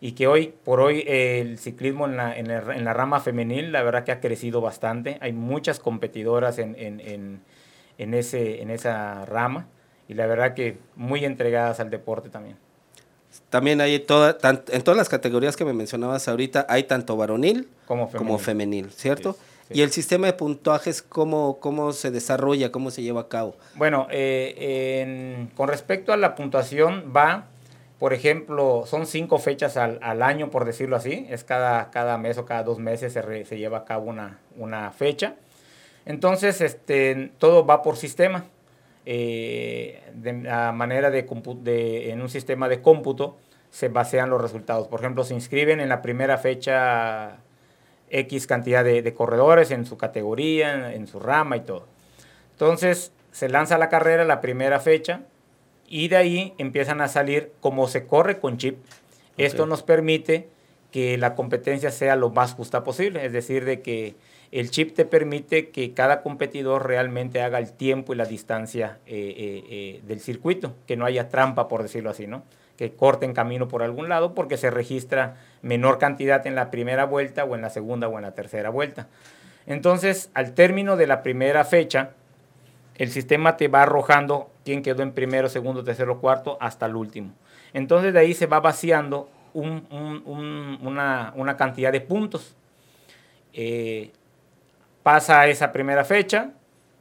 y 0.00 0.12
que 0.12 0.26
hoy 0.26 0.52
por 0.64 0.80
hoy 0.80 1.04
el 1.06 1.58
ciclismo 1.58 2.06
en 2.06 2.16
la, 2.16 2.36
en, 2.36 2.48
la, 2.48 2.58
en 2.74 2.84
la, 2.84 2.92
rama 2.92 3.20
femenil 3.20 3.72
la 3.72 3.82
verdad 3.82 4.04
que 4.04 4.12
ha 4.12 4.20
crecido 4.20 4.60
bastante. 4.60 5.18
Hay 5.20 5.32
muchas 5.32 5.80
competidoras 5.80 6.58
en, 6.58 6.74
en, 6.78 7.00
en, 7.00 7.40
en, 7.98 8.14
ese, 8.14 8.60
en 8.62 8.70
esa 8.70 9.24
rama 9.24 9.66
y 10.08 10.14
la 10.14 10.26
verdad 10.26 10.54
que 10.54 10.78
muy 10.96 11.24
entregadas 11.24 11.80
al 11.80 11.90
deporte 11.90 12.28
también. 12.28 12.56
También 13.50 13.80
hay 13.80 13.98
toda, 13.98 14.38
tan, 14.38 14.62
en 14.68 14.82
todas 14.82 14.96
las 14.96 15.08
categorías 15.08 15.56
que 15.56 15.64
me 15.64 15.72
mencionabas 15.72 16.28
ahorita, 16.28 16.66
hay 16.68 16.84
tanto 16.84 17.16
varonil 17.16 17.68
como 17.86 18.06
femenil, 18.06 18.18
como 18.18 18.38
femenil 18.38 18.90
¿cierto? 18.92 19.32
Sí, 19.32 19.38
sí. 19.68 19.78
Y 19.78 19.82
el 19.82 19.90
sistema 19.90 20.26
de 20.26 20.34
puntuajes, 20.34 21.02
¿cómo, 21.02 21.58
¿cómo 21.58 21.92
se 21.92 22.10
desarrolla, 22.10 22.70
cómo 22.70 22.90
se 22.90 23.02
lleva 23.02 23.22
a 23.22 23.28
cabo? 23.28 23.56
Bueno, 23.74 24.06
eh, 24.10 25.00
en, 25.02 25.50
con 25.56 25.68
respecto 25.68 26.12
a 26.12 26.16
la 26.16 26.34
puntuación, 26.34 27.12
va, 27.16 27.46
por 27.98 28.12
ejemplo, 28.12 28.84
son 28.86 29.06
cinco 29.06 29.38
fechas 29.38 29.76
al, 29.76 29.98
al, 30.02 30.22
año, 30.22 30.50
por 30.50 30.64
decirlo 30.64 30.96
así, 30.96 31.26
es 31.30 31.44
cada, 31.44 31.90
cada 31.90 32.18
mes 32.18 32.38
o 32.38 32.44
cada 32.44 32.64
dos 32.64 32.78
meses 32.78 33.12
se, 33.12 33.22
re, 33.22 33.44
se 33.44 33.56
lleva 33.56 33.78
a 33.78 33.84
cabo 33.84 34.10
una, 34.10 34.40
una 34.56 34.90
fecha. 34.90 35.34
Entonces, 36.04 36.60
este, 36.60 37.30
todo 37.38 37.64
va 37.64 37.82
por 37.82 37.96
sistema 37.96 38.44
eh, 39.06 40.02
de 40.14 40.50
a 40.50 40.72
manera 40.72 41.10
de, 41.10 41.26
de, 41.62 42.10
en 42.10 42.20
un 42.20 42.28
sistema 42.28 42.68
de 42.68 42.82
cómputo 42.82 43.36
se 43.70 43.88
basean 43.88 44.30
los 44.30 44.40
resultados. 44.40 44.88
Por 44.88 45.00
ejemplo, 45.00 45.24
se 45.24 45.34
inscriben 45.34 45.80
en 45.80 45.88
la 45.88 46.02
primera 46.02 46.38
fecha 46.38 47.38
X 48.10 48.46
cantidad 48.46 48.84
de, 48.84 49.02
de 49.02 49.14
corredores 49.14 49.70
en 49.70 49.86
su 49.86 49.96
categoría, 49.96 50.74
en, 50.74 50.84
en, 50.84 51.06
su 51.06 51.20
rama 51.20 51.56
y 51.56 51.60
todo. 51.60 51.86
Entonces, 52.52 53.12
se 53.32 53.48
lanza 53.48 53.78
la 53.78 53.88
carrera 53.88 54.24
la 54.24 54.40
primera 54.40 54.78
fecha 54.80 55.22
y 55.94 56.08
de 56.08 56.16
ahí 56.16 56.54
empiezan 56.58 57.00
a 57.00 57.06
salir 57.06 57.52
como 57.60 57.86
se 57.86 58.04
corre 58.04 58.40
con 58.40 58.58
chip. 58.58 58.78
Okay. 59.34 59.46
Esto 59.46 59.64
nos 59.64 59.84
permite 59.84 60.48
que 60.90 61.16
la 61.18 61.36
competencia 61.36 61.92
sea 61.92 62.16
lo 62.16 62.30
más 62.30 62.54
justa 62.54 62.82
posible, 62.82 63.24
es 63.24 63.32
decir, 63.32 63.64
de 63.64 63.80
que 63.80 64.16
el 64.50 64.72
chip 64.72 64.96
te 64.96 65.04
permite 65.04 65.68
que 65.68 65.94
cada 65.94 66.20
competidor 66.22 66.88
realmente 66.88 67.42
haga 67.42 67.60
el 67.60 67.70
tiempo 67.70 68.12
y 68.12 68.16
la 68.16 68.24
distancia 68.24 68.98
eh, 69.06 69.34
eh, 69.36 69.64
eh, 69.70 70.00
del 70.04 70.18
circuito, 70.18 70.74
que 70.88 70.96
no 70.96 71.04
haya 71.04 71.28
trampa, 71.28 71.68
por 71.68 71.84
decirlo 71.84 72.10
así, 72.10 72.26
¿no? 72.26 72.42
Que 72.76 72.90
corten 72.94 73.32
camino 73.32 73.68
por 73.68 73.84
algún 73.84 74.08
lado 74.08 74.34
porque 74.34 74.56
se 74.56 74.72
registra 74.72 75.36
menor 75.62 75.98
cantidad 75.98 76.44
en 76.44 76.56
la 76.56 76.72
primera 76.72 77.04
vuelta 77.04 77.44
o 77.44 77.54
en 77.54 77.62
la 77.62 77.70
segunda 77.70 78.08
o 78.08 78.16
en 78.16 78.22
la 78.22 78.34
tercera 78.34 78.70
vuelta. 78.70 79.06
Entonces, 79.68 80.32
al 80.34 80.54
término 80.54 80.96
de 80.96 81.06
la 81.06 81.22
primera 81.22 81.64
fecha, 81.64 82.14
el 82.96 83.10
sistema 83.10 83.56
te 83.56 83.68
va 83.68 83.82
arrojando 83.82 84.50
quién 84.64 84.82
quedó 84.82 85.02
en 85.02 85.12
primero, 85.12 85.48
segundo, 85.48 85.82
tercero, 85.84 86.20
cuarto, 86.20 86.56
hasta 86.60 86.86
el 86.86 86.96
último. 86.96 87.32
Entonces, 87.72 88.12
de 88.12 88.20
ahí 88.20 88.34
se 88.34 88.46
va 88.46 88.60
vaciando 88.60 89.28
un, 89.52 89.86
un, 89.90 90.22
un, 90.26 90.78
una, 90.82 91.32
una, 91.36 91.56
cantidad 91.56 91.92
de 91.92 92.00
puntos. 92.00 92.56
Eh, 93.52 94.10
pasa 95.02 95.46
esa 95.46 95.72
primera 95.72 96.04
fecha, 96.04 96.50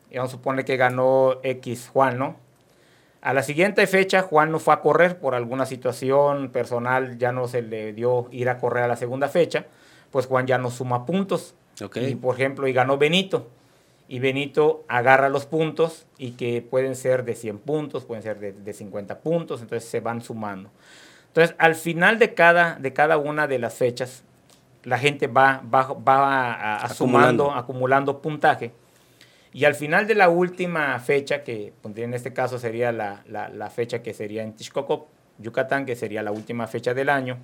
y 0.10 0.18
vamos 0.18 0.32
a 0.32 0.38
suponer 0.38 0.66
que 0.66 0.78
ganó 0.78 1.40
X 1.44 1.90
Juan, 1.92 2.18
¿no? 2.18 2.38
A 3.22 3.34
la 3.34 3.42
siguiente 3.42 3.88
fecha, 3.88 4.22
Juan 4.22 4.52
no 4.52 4.60
fue 4.60 4.74
a 4.74 4.82
correr 4.82 5.18
por 5.18 5.34
alguna 5.34 5.66
situación 5.66 6.50
personal, 6.50 7.18
ya 7.18 7.32
no 7.32 7.48
se 7.48 7.62
le 7.62 7.94
dio 7.94 8.28
ir 8.32 8.50
a 8.50 8.58
correr 8.58 8.84
a 8.84 8.88
la 8.88 8.98
segunda 8.98 9.30
fecha, 9.30 9.66
pues 10.12 10.26
Juan 10.26 10.46
ya 10.46 10.58
no 10.58 10.70
suma 10.70 11.06
puntos. 11.06 11.56
Y, 11.96 12.16
por 12.16 12.36
ejemplo, 12.36 12.68
y 12.68 12.74
ganó 12.74 12.98
Benito. 12.98 13.48
Y 14.13 14.20
Benito 14.20 14.86
agarra 14.88 15.27
los 15.29 15.48
puntos 15.48 16.05
y 16.20 16.34
que 16.34 16.62
pueden 16.62 16.96
ser 16.96 17.25
de 17.25 17.34
100 17.34 17.58
puntos, 17.58 18.05
pueden 18.05 18.22
ser 18.22 18.39
de, 18.39 18.74
50 18.74 19.20
puntos, 19.22 19.62
entonces 19.62 19.89
se 19.89 20.01
van 20.01 20.22
sumando. 20.22 20.70
Entonces, 21.29 21.55
al 21.58 21.74
final 21.74 22.20
de 22.20 22.36
cada, 22.36 22.75
de 22.75 22.93
cada 22.93 23.17
una 23.17 23.48
de 23.48 23.58
las 23.58 23.74
fechas, 23.74 24.24
la 24.84 25.00
gente 25.00 25.25
va, 25.25 25.63
va, 25.74 25.93
va 25.93 26.88
sumando, 26.89 27.51
acumulando 27.51 28.22
puntaje 28.22 28.72
y 29.53 29.65
al 29.65 29.75
final 29.75 30.08
de 30.08 30.15
la 30.15 30.29
última 30.29 31.00
fecha, 31.00 31.43
que 31.43 31.74
en 31.84 32.13
este 32.15 32.34
caso 32.34 32.58
sería 32.58 32.91
la, 32.91 33.24
la, 33.27 33.70
fecha 33.70 34.01
que 34.01 34.13
sería 34.13 34.41
en 34.41 34.53
Texcoco, 34.53 35.08
Yucatán, 35.38 35.86
que 35.86 35.96
sería 35.96 36.24
la 36.24 36.32
última 36.32 36.65
fecha 36.65 36.96
del 36.96 37.10
año, 37.10 37.38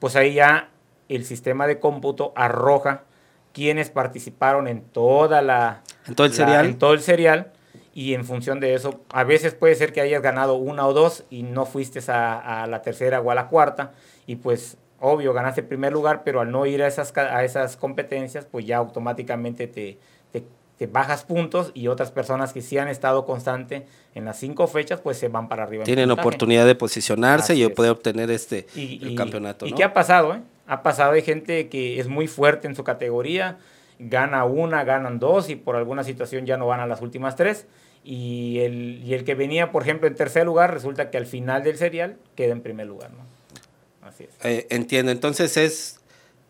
pues 0.00 0.16
ahí 0.16 0.34
ya 0.34 0.70
el 1.08 1.24
sistema 1.24 1.68
de 1.68 1.78
cómputo 1.78 2.32
arroja 2.34 3.04
quienes 3.54 3.88
participaron 3.88 4.68
en 4.68 4.82
toda 4.82 5.40
la... 5.40 5.82
En 6.06 6.14
todo 6.14 6.26
el 6.26 6.34
serial. 6.34 6.66
En 6.66 6.78
todo 6.78 6.92
el 6.92 7.00
serial. 7.00 7.52
Y 7.94 8.12
en 8.12 8.24
función 8.24 8.60
de 8.60 8.74
eso, 8.74 9.00
a 9.10 9.24
veces 9.24 9.54
puede 9.54 9.76
ser 9.76 9.92
que 9.92 10.02
hayas 10.02 10.20
ganado 10.20 10.56
una 10.56 10.86
o 10.86 10.92
dos 10.92 11.24
y 11.30 11.44
no 11.44 11.64
fuiste 11.64 12.00
a, 12.10 12.64
a 12.64 12.66
la 12.66 12.82
tercera 12.82 13.20
o 13.20 13.30
a 13.30 13.34
la 13.34 13.48
cuarta. 13.48 13.92
Y 14.26 14.36
pues 14.36 14.76
obvio, 14.98 15.32
ganaste 15.32 15.60
el 15.60 15.66
primer 15.68 15.92
lugar, 15.92 16.22
pero 16.24 16.40
al 16.40 16.50
no 16.50 16.66
ir 16.66 16.82
a 16.82 16.88
esas, 16.88 17.16
a 17.16 17.44
esas 17.44 17.76
competencias, 17.76 18.46
pues 18.50 18.66
ya 18.66 18.78
automáticamente 18.78 19.68
te, 19.68 19.98
te 20.76 20.86
bajas 20.86 21.24
puntos 21.24 21.70
y 21.74 21.88
otras 21.88 22.10
personas 22.10 22.52
que 22.52 22.60
sí 22.60 22.78
han 22.78 22.88
estado 22.88 23.24
constante 23.24 23.86
en 24.14 24.24
las 24.24 24.38
cinco 24.38 24.66
fechas, 24.66 25.00
pues 25.00 25.18
se 25.18 25.28
van 25.28 25.48
para 25.48 25.62
arriba. 25.62 25.84
Tienen 25.84 26.10
oportunidad 26.10 26.66
de 26.66 26.74
posicionarse 26.74 27.54
y 27.54 27.68
poder 27.68 27.92
obtener 27.92 28.30
este 28.30 28.66
el 28.74 29.14
campeonato. 29.14 29.66
¿Y 29.66 29.72
qué 29.72 29.84
ha 29.84 29.92
pasado? 29.92 30.34
Eh? 30.34 30.42
Ha 30.66 30.82
pasado 30.82 31.12
de 31.12 31.22
gente 31.22 31.68
que 31.68 32.00
es 32.00 32.08
muy 32.08 32.26
fuerte 32.26 32.66
en 32.66 32.74
su 32.74 32.84
categoría, 32.84 33.58
gana 33.98 34.44
una, 34.44 34.84
ganan 34.84 35.18
dos 35.18 35.50
y 35.50 35.56
por 35.56 35.76
alguna 35.76 36.04
situación 36.04 36.46
ya 36.46 36.56
no 36.56 36.66
van 36.66 36.80
a 36.80 36.86
las 36.86 37.00
últimas 37.00 37.36
tres. 37.36 37.66
Y 38.02 38.58
el, 38.60 39.02
y 39.02 39.14
el 39.14 39.24
que 39.24 39.34
venía, 39.34 39.72
por 39.72 39.82
ejemplo, 39.82 40.06
en 40.06 40.14
tercer 40.14 40.44
lugar, 40.44 40.72
resulta 40.72 41.10
que 41.10 41.16
al 41.16 41.26
final 41.26 41.62
del 41.62 41.78
serial 41.78 42.16
queda 42.36 42.52
en 42.52 42.60
primer 42.60 42.86
lugar. 42.86 43.10
¿no? 43.12 44.06
Así 44.06 44.24
es. 44.24 44.30
Eh, 44.44 44.66
entiendo, 44.70 45.10
entonces 45.10 45.56
es 45.56 46.00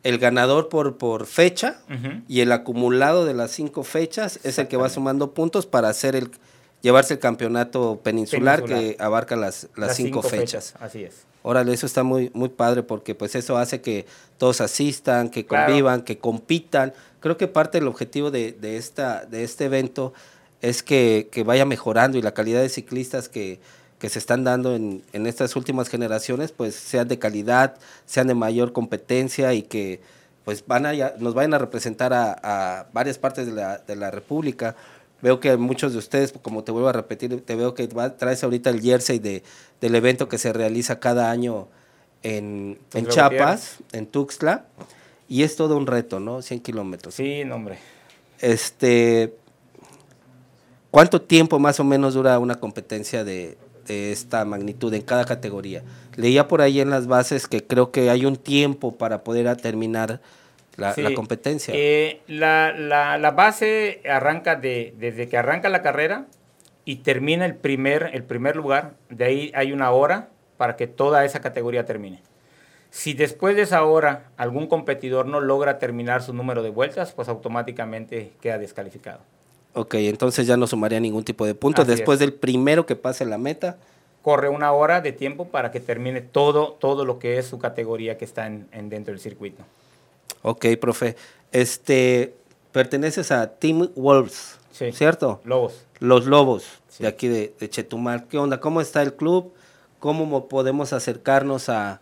el 0.05 0.19
ganador 0.19 0.69
por, 0.69 0.99
por 0.99 1.27
fecha 1.27 1.81
y 2.29 2.41
el 2.41 2.53
acumulado 2.53 3.25
de 3.25 3.33
las 3.33 3.53
cinco 3.53 3.85
fechas 3.85 4.39
es 4.45 4.59
el 4.59 4.69
que 4.69 4.77
va 4.77 4.91
sumando 4.91 5.33
puntos 5.33 5.65
para 5.65 5.89
hacer 5.89 6.15
el 6.15 6.31
llevarse 6.85 7.15
el 7.15 7.19
campeonato 7.19 7.99
peninsular, 8.03 8.63
que 8.63 8.95
abarca 9.01 9.37
las, 9.37 9.69
las, 9.75 9.97
cinco, 9.97 10.21
fechas. 10.21 10.75
Así 10.79 11.03
es. 11.03 11.25
Órale, 11.43 11.73
eso 11.73 11.87
está 11.87 12.03
muy, 12.03 12.31
muy 12.35 12.51
padre 12.51 12.83
porque 12.83 13.15
pues 13.15 13.35
eso 13.35 13.57
hace 13.57 13.81
que 13.81 14.05
todos 14.37 14.61
asistan, 14.61 15.31
que 15.31 15.47
convivan, 15.47 16.03
que 16.03 16.19
compitan. 16.19 16.93
Creo 17.21 17.39
que 17.39 17.49
parte 17.49 17.79
del 17.79 17.89
objetivo 17.89 18.31
de, 18.31 18.53
de, 18.53 18.77
esta, 18.77 19.25
de 19.25 19.45
este 19.45 19.65
evento 19.65 20.13
es 20.61 20.83
que, 20.83 21.31
que 21.33 21.43
vaya 21.43 21.65
mejorando 21.65 22.19
y 22.19 22.23
la 22.23 22.35
calidad 22.35 22.61
de 22.61 22.69
ciclistas 22.69 23.31
que, 23.31 23.61
que 23.99 24.11
se 24.11 24.19
están 24.19 24.45
dando 24.45 24.75
en, 24.75 25.03
en, 25.15 25.27
estas 25.27 25.57
últimas 25.57 25.89
generaciones, 25.89 26.53
pues 26.53 26.75
sean 26.75 27.09
de 27.09 27.19
calidad, 27.19 27.77
sean 28.05 28.27
de 28.27 28.35
mayor 28.35 28.75
competencia 28.75 29.55
y 29.55 29.63
que 29.63 30.03
pues 30.45 30.67
van 30.67 30.85
a, 30.85 30.93
nos 31.19 31.33
vayan 31.33 31.55
a 31.55 31.59
representar 31.59 32.13
a, 32.13 32.89
varias 32.93 33.17
partes 33.17 33.47
de 33.47 33.53
la, 33.53 33.79
de 33.79 33.97
la, 33.97 34.11
República. 34.11 34.77
Veo 35.25 35.41
que 35.41 35.57
muchos 35.57 35.93
de 35.93 35.99
ustedes, 35.99 36.35
como 36.43 36.65
te 36.65 36.71
vuelvo 36.71 36.91
a 36.91 36.93
repetir, 36.93 37.41
te 37.41 37.57
veo 37.57 37.73
que 37.73 37.89
traes 37.89 38.45
ahorita 38.45 38.69
el 38.69 38.83
jersey 38.83 39.19
de, 39.19 39.43
del 39.81 39.95
evento 39.95 40.29
que 40.29 40.37
se 40.37 40.53
realiza 40.53 41.01
cada 41.01 41.31
año 41.31 41.69
en, 42.23 42.79
en 42.93 43.07
Chiapas, 43.07 43.79
en 43.93 44.07
Tuxtla, 44.07 44.67
y 45.27 45.43
es 45.43 45.57
todo 45.57 45.79
un 45.79 45.87
reto, 45.87 46.21
¿no? 46.21 46.43
100 46.43 46.61
kilómetros. 46.61 47.15
Sí, 47.15 47.41
hombre. 47.51 47.79
Este, 48.39 49.35
¿Cuánto 50.91 51.23
tiempo 51.23 51.59
más 51.59 51.81
o 51.81 51.85
menos 51.85 52.13
dura 52.13 52.39
una 52.39 52.57
competencia 52.57 53.25
de, 53.25 53.57
de 53.87 54.13
esta 54.13 54.45
magnitud 54.45 54.93
en 54.93 55.01
cada 55.01 55.25
categoría. 55.25 55.83
Leía 56.17 56.49
por 56.49 56.61
ahí 56.61 56.81
en 56.81 56.91
las 56.91 57.07
bases 57.07 57.47
que 57.47 57.65
creo 57.65 57.91
que 57.91 58.11
hay 58.11 58.27
un 58.27 58.37
tiempo 58.37 58.97
para 58.97 59.25
poder 59.25 59.57
terminar 59.57 60.21
la, 60.77 60.95
competencia. 61.15 61.73
Eh, 61.77 62.21
la, 62.27 62.73
la, 62.73 63.31
base 63.31 64.03
arranca 64.09 64.57
de, 64.57 64.95
desde 64.99 65.29
que 65.29 65.37
arranca 65.37 65.69
la 65.69 65.83
carrera 65.83 66.27
y 66.85 66.97
termina 66.97 67.47
el 67.47 67.55
primer, 67.55 68.11
el 68.13 68.25
primer 68.25 68.57
lugar. 68.57 68.95
De 69.09 69.25
ahí 69.25 69.53
hay 69.55 69.73
una 69.73 69.91
hora 69.91 70.29
para 70.57 70.77
que 70.77 70.87
toda 70.87 71.25
esa 71.25 71.41
categoría 71.41 71.85
termine. 71.85 72.23
Si 72.91 73.13
después 73.13 73.57
de 73.57 73.63
esa 73.63 73.83
hora 73.85 74.31
algún 74.37 74.69
competidor 74.69 75.27
no 75.27 75.41
logra 75.41 75.79
terminar 75.79 76.23
su 76.23 76.33
número 76.33 76.63
de 76.63 76.71
vueltas, 76.71 77.13
pues 77.13 77.29
automáticamente 77.29 78.33
queda 78.41 78.59
descalificado. 78.59 79.21
Ok, 79.73 79.95
entonces 79.95 80.47
ya 80.47 80.57
no 80.57 80.69
sumaría 80.69 81.01
ningún 81.01 81.25
tipo 81.25 81.45
de 81.45 81.57
puntos. 81.57 81.87
Después 81.87 82.21
del 82.21 82.33
primero 82.33 82.87
que 82.87 82.95
pase 82.95 83.25
la 83.25 83.39
meta. 83.39 83.79
Corre 84.23 84.49
una 84.49 84.73
hora 84.73 85.01
de 85.01 85.13
tiempo 85.13 85.49
para 85.49 85.73
que 85.73 85.81
termine 85.81 86.21
todo, 86.21 86.73
todo 86.73 87.05
lo 87.05 87.19
que 87.19 87.39
es 87.39 87.47
su 87.47 87.59
categoría 87.59 88.17
que 88.17 88.25
está 88.25 88.47
en, 88.47 88.69
dentro 88.89 89.13
del 89.13 89.21
circuito. 89.21 89.65
Ok, 90.47 90.67
profe. 90.79 91.17
Este, 91.53 92.35
perteneces 92.71 93.33
a 93.33 93.55
Team 93.55 93.89
Wolves, 93.97 94.59
¿cierto? 94.93 95.41
Lobos. 95.45 95.87
Los 96.01 96.27
Lobos, 96.27 96.67
de 96.99 97.07
aquí 97.07 97.29
de, 97.29 97.55
Chetumal. 97.71 98.29
¿Qué 98.29 98.37
onda? 98.37 98.61
¿Cómo 98.61 98.83
está 98.83 99.01
el 99.01 99.15
club? 99.15 99.55
¿Cómo 100.01 100.49
podemos 100.49 100.93
acercarnos 100.93 101.71
a, 101.71 101.99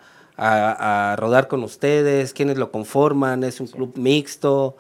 rodar 1.19 1.47
con 1.47 1.63
ustedes? 1.63 2.33
¿Quiénes 2.33 2.59
lo 2.59 2.73
conforman? 2.73 3.45
¿Es 3.45 3.61
un 3.61 3.69
club 3.69 3.97
mixto? 3.97 4.77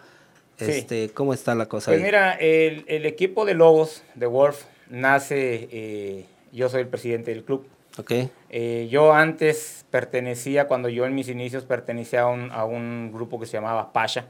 Este, 0.58 1.10
¿Cómo 1.10 1.32
está 1.32 1.54
la 1.54 1.66
cosa? 1.66 1.92
Pues 1.92 2.02
mira, 2.02 2.32
el, 2.32 3.06
equipo 3.06 3.44
de 3.44 3.54
Lobos, 3.54 4.02
de 4.16 4.26
Wolf, 4.26 4.64
nace, 4.90 5.68
eh, 5.70 6.26
yo 6.50 6.68
soy 6.68 6.80
el 6.80 6.88
presidente 6.88 7.30
del 7.30 7.44
club. 7.44 7.64
Okay. 7.98 8.30
Eh, 8.50 8.88
yo 8.90 9.12
antes 9.12 9.84
pertenecía, 9.90 10.66
cuando 10.66 10.88
yo 10.88 11.04
en 11.04 11.14
mis 11.14 11.28
inicios 11.28 11.64
pertenecía 11.64 12.22
a 12.22 12.26
un, 12.26 12.50
a 12.50 12.64
un 12.64 13.10
grupo 13.12 13.38
que 13.38 13.46
se 13.46 13.52
llamaba 13.52 13.92
Pasha, 13.92 14.26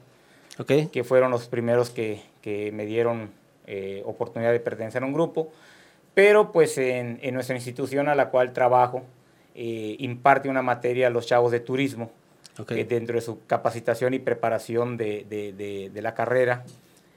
okay. 0.59 0.89
que 0.89 1.05
fueron 1.05 1.31
los 1.31 1.47
primeros 1.47 1.91
que, 1.91 2.23
que 2.41 2.73
me 2.73 2.87
dieron 2.87 3.31
eh, 3.67 4.03
oportunidad 4.05 4.53
de 4.53 4.61
pertenecer 4.61 5.03
a 5.03 5.07
un 5.07 5.13
grupo. 5.13 5.53
Pero 6.15 6.53
pues 6.53 6.77
en, 6.77 7.19
en 7.23 7.35
nuestra 7.35 7.57
institución 7.57 8.09
a 8.09 8.15
la 8.15 8.31
cual 8.31 8.53
trabajo, 8.53 9.03
imparte 9.55 10.49
una 10.49 10.63
materia 10.63 11.09
a 11.09 11.11
los 11.11 11.27
chavos 11.27 11.53
de 11.53 11.61
turismo 11.61 12.11
Okay. 12.59 12.85
dentro 12.85 13.15
de 13.15 13.23
su 13.23 13.47
capacitación 13.47 14.13
y 14.13 14.19
preparación 14.19 14.99
de, 14.99 15.25
de, 15.29 15.91
de, 15.91 16.03
la 16.03 16.13
carrera, 16.13 16.65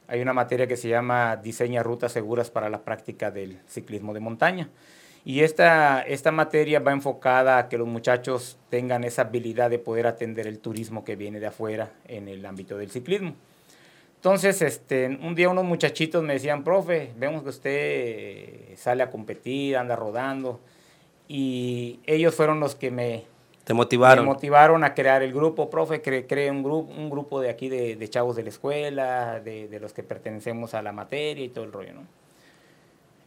hay 0.08 0.22
una 0.22 0.32
materia 0.32 0.66
que 0.66 0.78
se 0.78 0.88
llama 0.88 1.36
Diseña 1.36 1.84
rutas 1.84 2.14
seguras 2.14 2.50
para 2.50 2.70
la 2.70 2.84
práctica 2.84 3.32
del 3.32 3.60
ciclismo 3.68 4.14
de 4.14 4.22
montaña. 4.22 4.70
Y 5.26 5.42
esta, 5.42 6.04
esta 6.04 6.32
materia 6.32 6.80
va 6.80 6.92
enfocada 6.92 7.58
a 7.58 7.68
que 7.68 7.80
los 7.80 7.88
muchachos 7.88 8.60
tengan 8.70 9.04
esa 9.04 9.24
habilidad 9.24 9.72
de 9.72 9.80
poder 9.80 10.06
atender 10.06 10.46
el 10.46 10.60
turismo 10.60 11.04
que 11.04 11.16
viene 11.16 11.40
de 11.40 11.48
afuera 11.48 11.92
en 12.08 12.28
el 12.28 12.46
ámbito 12.46 12.78
del 12.78 12.92
ciclismo. 12.92 13.34
Entonces, 14.18 14.62
este, 14.62 15.08
un 15.08 15.34
día 15.34 15.50
unos 15.50 15.66
muchachitos 15.66 16.24
me 16.24 16.34
decían, 16.34 16.64
profe, 16.64 17.12
vemos 17.18 17.42
que 17.42 17.50
usted 17.50 18.78
sale 18.78 19.02
a 19.02 19.10
competir, 19.10 19.78
anda 19.78 19.96
rodando. 19.96 20.60
Y 21.28 22.00
ellos 22.06 22.36
fueron 22.36 22.60
los 22.60 22.76
que 22.76 22.92
me, 22.92 23.24
te 23.64 23.74
motivaron. 23.74 24.26
Me 24.26 24.32
motivaron 24.32 24.84
a 24.84 24.94
crear 24.94 25.24
el 25.24 25.34
grupo, 25.34 25.72
profe, 25.72 26.04
creé 26.04 26.52
un, 26.52 26.62
grupo, 26.62 26.94
un 26.94 27.10
grupo 27.10 27.42
de 27.42 27.50
aquí 27.50 27.68
de, 27.68 27.96
de 27.96 28.10
chavos 28.10 28.36
de 28.36 28.44
la 28.44 28.50
escuela, 28.50 29.40
de, 29.40 29.68
de, 29.68 29.80
los 29.80 29.92
que 29.92 30.04
pertenecemos 30.04 30.76
a 30.76 30.84
la 30.84 30.92
materia 30.92 31.44
y 31.44 31.50
todo 31.50 31.66
el 31.66 31.72
rollo, 31.72 31.94
¿no? 31.94 32.25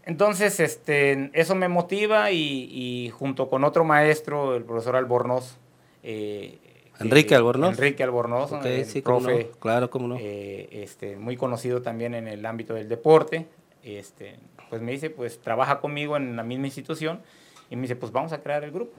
Entonces, 0.08 0.58
este, 0.58 1.30
eso 1.34 1.54
me 1.54 1.68
motiva 1.68 2.30
y, 2.32 2.68
y 2.72 3.10
junto 3.10 3.50
con 3.50 3.62
otro 3.62 3.84
maestro, 3.84 4.56
el 4.56 4.64
profesor 4.64 4.96
Albornoz. 4.96 5.58
Eh, 6.02 6.58
Enrique 6.98 7.34
Albornoz. 7.34 7.78
Enrique 7.78 8.02
Albornoz, 8.02 8.52
okay, 8.52 8.86
sí, 8.86 9.02
profe. 9.02 9.50
Claro, 9.60 9.90
cómo 9.90 10.08
no. 10.08 10.16
Eh, 10.18 10.70
este, 10.72 11.18
muy 11.18 11.36
conocido 11.36 11.82
también 11.82 12.14
en 12.14 12.26
el 12.26 12.46
ámbito 12.46 12.72
del 12.72 12.88
deporte. 12.88 13.48
Este, 13.84 14.36
pues 14.70 14.80
me 14.80 14.92
dice, 14.92 15.10
pues 15.10 15.42
trabaja 15.42 15.78
conmigo 15.78 16.16
en 16.16 16.36
la 16.36 16.42
misma 16.42 16.68
institución 16.68 17.20
y 17.68 17.76
me 17.76 17.82
dice, 17.82 17.94
pues 17.94 18.10
vamos 18.10 18.32
a 18.32 18.42
crear 18.42 18.64
el 18.64 18.70
grupo. 18.70 18.94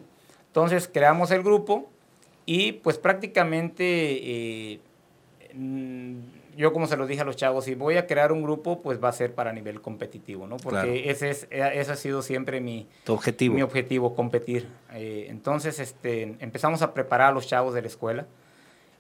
Entonces 0.46 0.88
creamos 0.88 1.32
el 1.32 1.42
grupo 1.42 1.90
y 2.46 2.74
pues 2.74 3.00
prácticamente 3.00 4.76
eh, 4.76 4.80
yo 6.60 6.74
como 6.74 6.88
se 6.88 6.98
lo 6.98 7.08
dije 7.08 7.22
a 7.22 7.24
los 7.24 7.38
chavos, 7.38 7.64
si 7.64 7.74
voy 7.74 7.96
a 7.96 8.06
crear 8.06 8.34
un 8.34 8.44
grupo, 8.44 8.82
pues 8.82 9.02
va 9.02 9.08
a 9.08 9.14
ser 9.14 9.34
para 9.34 9.54
nivel 9.54 9.80
competitivo, 9.80 10.46
¿no? 10.46 10.58
Porque 10.58 11.10
ese, 11.10 11.30
es, 11.30 11.48
eh, 11.52 11.72
ese 11.76 11.94
ha 11.94 11.96
sido 11.96 12.22
siempre 12.22 12.60
mi, 12.60 12.86
objetivo. 13.08 13.56
mi 13.56 13.62
objetivo, 13.62 14.14
competir. 14.14 14.68
Eh, 14.92 15.28
entonces 15.30 15.80
este, 15.80 16.36
empezamos 16.40 16.82
a 16.82 16.94
preparar 16.94 17.30
a 17.30 17.32
los 17.32 17.48
chavos 17.48 17.74
de 17.74 17.82
la 17.82 17.88
escuela 17.88 18.28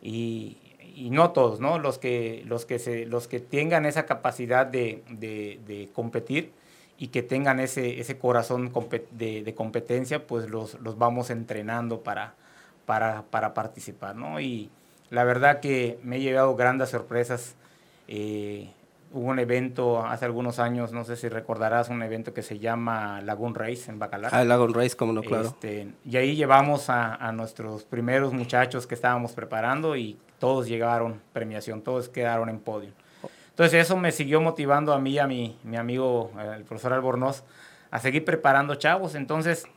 y, 0.01 0.57
y 0.95 1.09
no 1.09 1.31
todos, 1.31 1.59
¿no? 1.59 1.79
Los 1.79 1.97
que, 1.97 2.43
los 2.45 2.65
que, 2.65 2.79
se, 2.79 3.05
los 3.05 3.27
que 3.27 3.41
tengan 3.41 3.85
esa 3.85 4.05
capacidad 4.05 4.65
de, 4.65 5.03
de, 5.09 5.89
competir 5.91 6.53
y 6.97 7.09
que 7.09 7.23
tengan 7.23 7.59
ese, 7.59 7.99
ese 7.99 8.17
corazón 8.17 8.71
de, 9.11 9.43
de, 9.43 9.53
competencia, 9.53 10.25
pues 10.25 10.49
los, 10.49 10.79
los 10.79 10.97
vamos 10.97 11.29
entrenando 11.29 12.03
para, 12.03 12.35
para, 12.85 13.23
para, 13.23 13.53
participar, 13.53 14.15
¿no? 14.15 14.39
Y 14.39 14.69
la 15.09 15.23
verdad 15.23 15.59
que 15.59 15.99
me 16.03 16.17
he 16.17 16.21
llevado 16.21 16.55
grandes 16.55 16.89
sorpresas. 16.89 17.55
Eh, 18.07 18.71
hubo 19.11 19.27
un 19.29 19.39
evento 19.39 20.05
hace 20.05 20.25
algunos 20.25 20.59
años, 20.59 20.91
no 20.91 21.03
sé 21.03 21.15
si 21.15 21.29
recordarás, 21.29 21.89
un 21.89 22.03
evento 22.03 22.33
que 22.33 22.43
se 22.43 22.59
llama 22.59 23.21
Lagoon 23.21 23.55
Race 23.55 23.89
en 23.89 23.99
Bacalar. 23.99 24.33
Ah, 24.33 24.43
Lagoon 24.43 24.73
Race, 24.73 24.95
como 24.95 25.13
no, 25.13 25.21
claro. 25.21 25.47
Este, 25.47 25.89
y 26.05 26.17
ahí 26.17 26.35
llevamos 26.35 26.89
a, 26.89 27.15
a, 27.15 27.31
nuestros 27.31 27.83
primeros 27.83 28.33
muchachos 28.33 28.85
que 28.85 28.95
estábamos 28.95 29.31
preparando 29.31 29.95
y 29.95 30.17
todos 30.37 30.67
llegaron 30.67 31.21
premiación, 31.33 31.81
todos 31.81 32.09
quedaron 32.09 32.49
en 32.49 32.59
podio. 32.59 32.91
Entonces 33.49 33.81
eso 33.81 33.97
me 33.97 34.13
siguió 34.13 34.39
motivando 34.39 34.93
a 34.93 34.99
mí 34.99 35.19
a 35.19 35.27
mi, 35.27 35.57
mi 35.63 35.75
amigo, 35.75 36.31
el 36.55 36.63
profesor 36.63 36.93
Albornoz, 36.93 37.43
a 37.91 37.99
seguir 37.99 38.23
preparando 38.23 38.75
chavos. 38.75 39.15
Entonces 39.15 39.67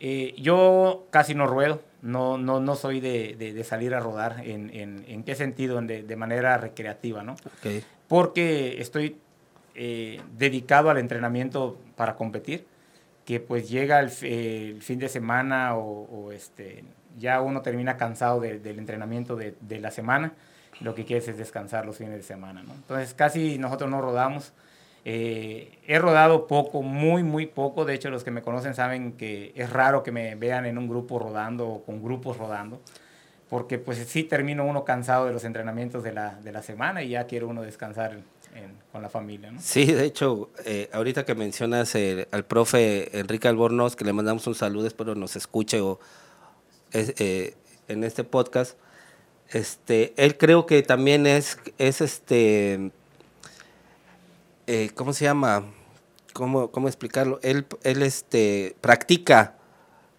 eh, 0.00 0.34
yo 0.38 1.06
casi 1.10 1.34
no 1.34 1.46
ruedo, 1.46 1.82
no, 2.02 2.36
no, 2.36 2.60
no 2.60 2.76
soy 2.76 3.00
de, 3.00 3.34
de, 3.36 3.64
salir 3.64 3.94
a 3.94 4.00
rodar. 4.00 4.42
¿En, 4.44 4.70
en, 4.74 5.04
en 5.08 5.22
qué 5.24 5.34
sentido? 5.34 5.80
De, 5.80 6.02
de, 6.02 6.16
manera 6.16 6.58
recreativa, 6.58 7.22
¿no? 7.22 7.36
Porque 8.08 8.80
estoy 8.80 9.16
eh, 9.74 10.20
dedicado 10.36 10.90
al 10.90 10.98
entrenamiento 10.98 11.78
para 11.96 12.14
competir, 12.16 12.66
que 13.24 13.40
pues 13.40 13.70
llega 13.70 14.00
el, 14.00 14.10
fin 14.82 14.98
de 14.98 15.08
semana 15.08 15.76
o, 15.76 16.02
o 16.04 16.32
este, 16.32 16.84
ya 17.18 17.40
uno 17.40 17.62
termina 17.62 17.96
cansado 17.96 18.40
del 18.40 18.78
entrenamiento 18.78 19.36
de, 19.36 19.54
de, 19.60 19.80
la 19.80 19.90
semana, 19.90 20.32
lo 20.80 20.94
que 20.94 21.04
quieres 21.04 21.26
es 21.28 21.38
descansar 21.38 21.86
los 21.86 21.96
fines 21.96 22.16
de 22.16 22.22
semana, 22.22 22.62
¿no? 22.62 22.74
Entonces 22.74 23.14
casi 23.14 23.58
nosotros 23.58 23.90
no 23.90 24.00
rodamos. 24.00 24.52
Eh, 25.04 25.78
he 25.86 25.98
rodado 25.98 26.46
poco, 26.46 26.82
muy, 26.82 27.22
muy 27.22 27.46
poco. 27.46 27.84
De 27.84 27.94
hecho, 27.94 28.10
los 28.10 28.24
que 28.24 28.30
me 28.30 28.42
conocen 28.42 28.74
saben 28.74 29.12
que 29.12 29.52
es 29.54 29.70
raro 29.70 30.02
que 30.02 30.12
me 30.12 30.34
vean 30.34 30.66
en 30.66 30.78
un 30.78 30.88
grupo 30.88 31.18
rodando 31.18 31.68
o 31.68 31.84
con 31.84 32.02
grupos 32.02 32.38
rodando, 32.38 32.80
porque 33.50 33.78
pues 33.78 33.98
sí 33.98 34.24
termino 34.24 34.64
uno 34.64 34.84
cansado 34.84 35.26
de 35.26 35.32
los 35.32 35.44
entrenamientos 35.44 36.02
de 36.02 36.12
la, 36.12 36.36
de 36.40 36.52
la 36.52 36.62
semana 36.62 37.02
y 37.02 37.10
ya 37.10 37.26
quiere 37.26 37.44
uno 37.44 37.62
descansar 37.62 38.18
con 38.92 39.02
la 39.02 39.08
familia. 39.08 39.52
Sí, 39.58 39.86
de 39.86 40.04
hecho, 40.04 40.50
eh, 40.64 40.88
ahorita 40.92 41.24
que 41.24 41.34
mencionas 41.34 41.94
eh, 41.94 42.28
al 42.30 42.44
profe 42.44 43.18
Enrique 43.18 43.48
Albornoz, 43.48 43.96
que 43.96 44.04
le 44.04 44.12
mandamos 44.12 44.46
un 44.46 44.54
saludo, 44.54 44.86
espero 44.86 45.14
nos 45.14 45.34
escuche 45.36 45.80
o 45.80 45.98
eh, 46.92 47.54
en 47.88 48.04
este 48.04 48.22
podcast, 48.22 48.78
este, 49.50 50.14
él 50.16 50.38
creo 50.38 50.66
que 50.66 50.82
también 50.82 51.26
es, 51.26 51.58
es 51.78 52.00
este, 52.00 52.92
eh, 54.66 54.90
¿cómo 54.94 55.12
se 55.12 55.24
llama? 55.24 55.64
¿Cómo, 56.32 56.70
cómo 56.70 56.88
explicarlo? 56.88 57.38
Él, 57.42 57.66
él 57.82 58.02
este, 58.02 58.76
practica 58.80 59.54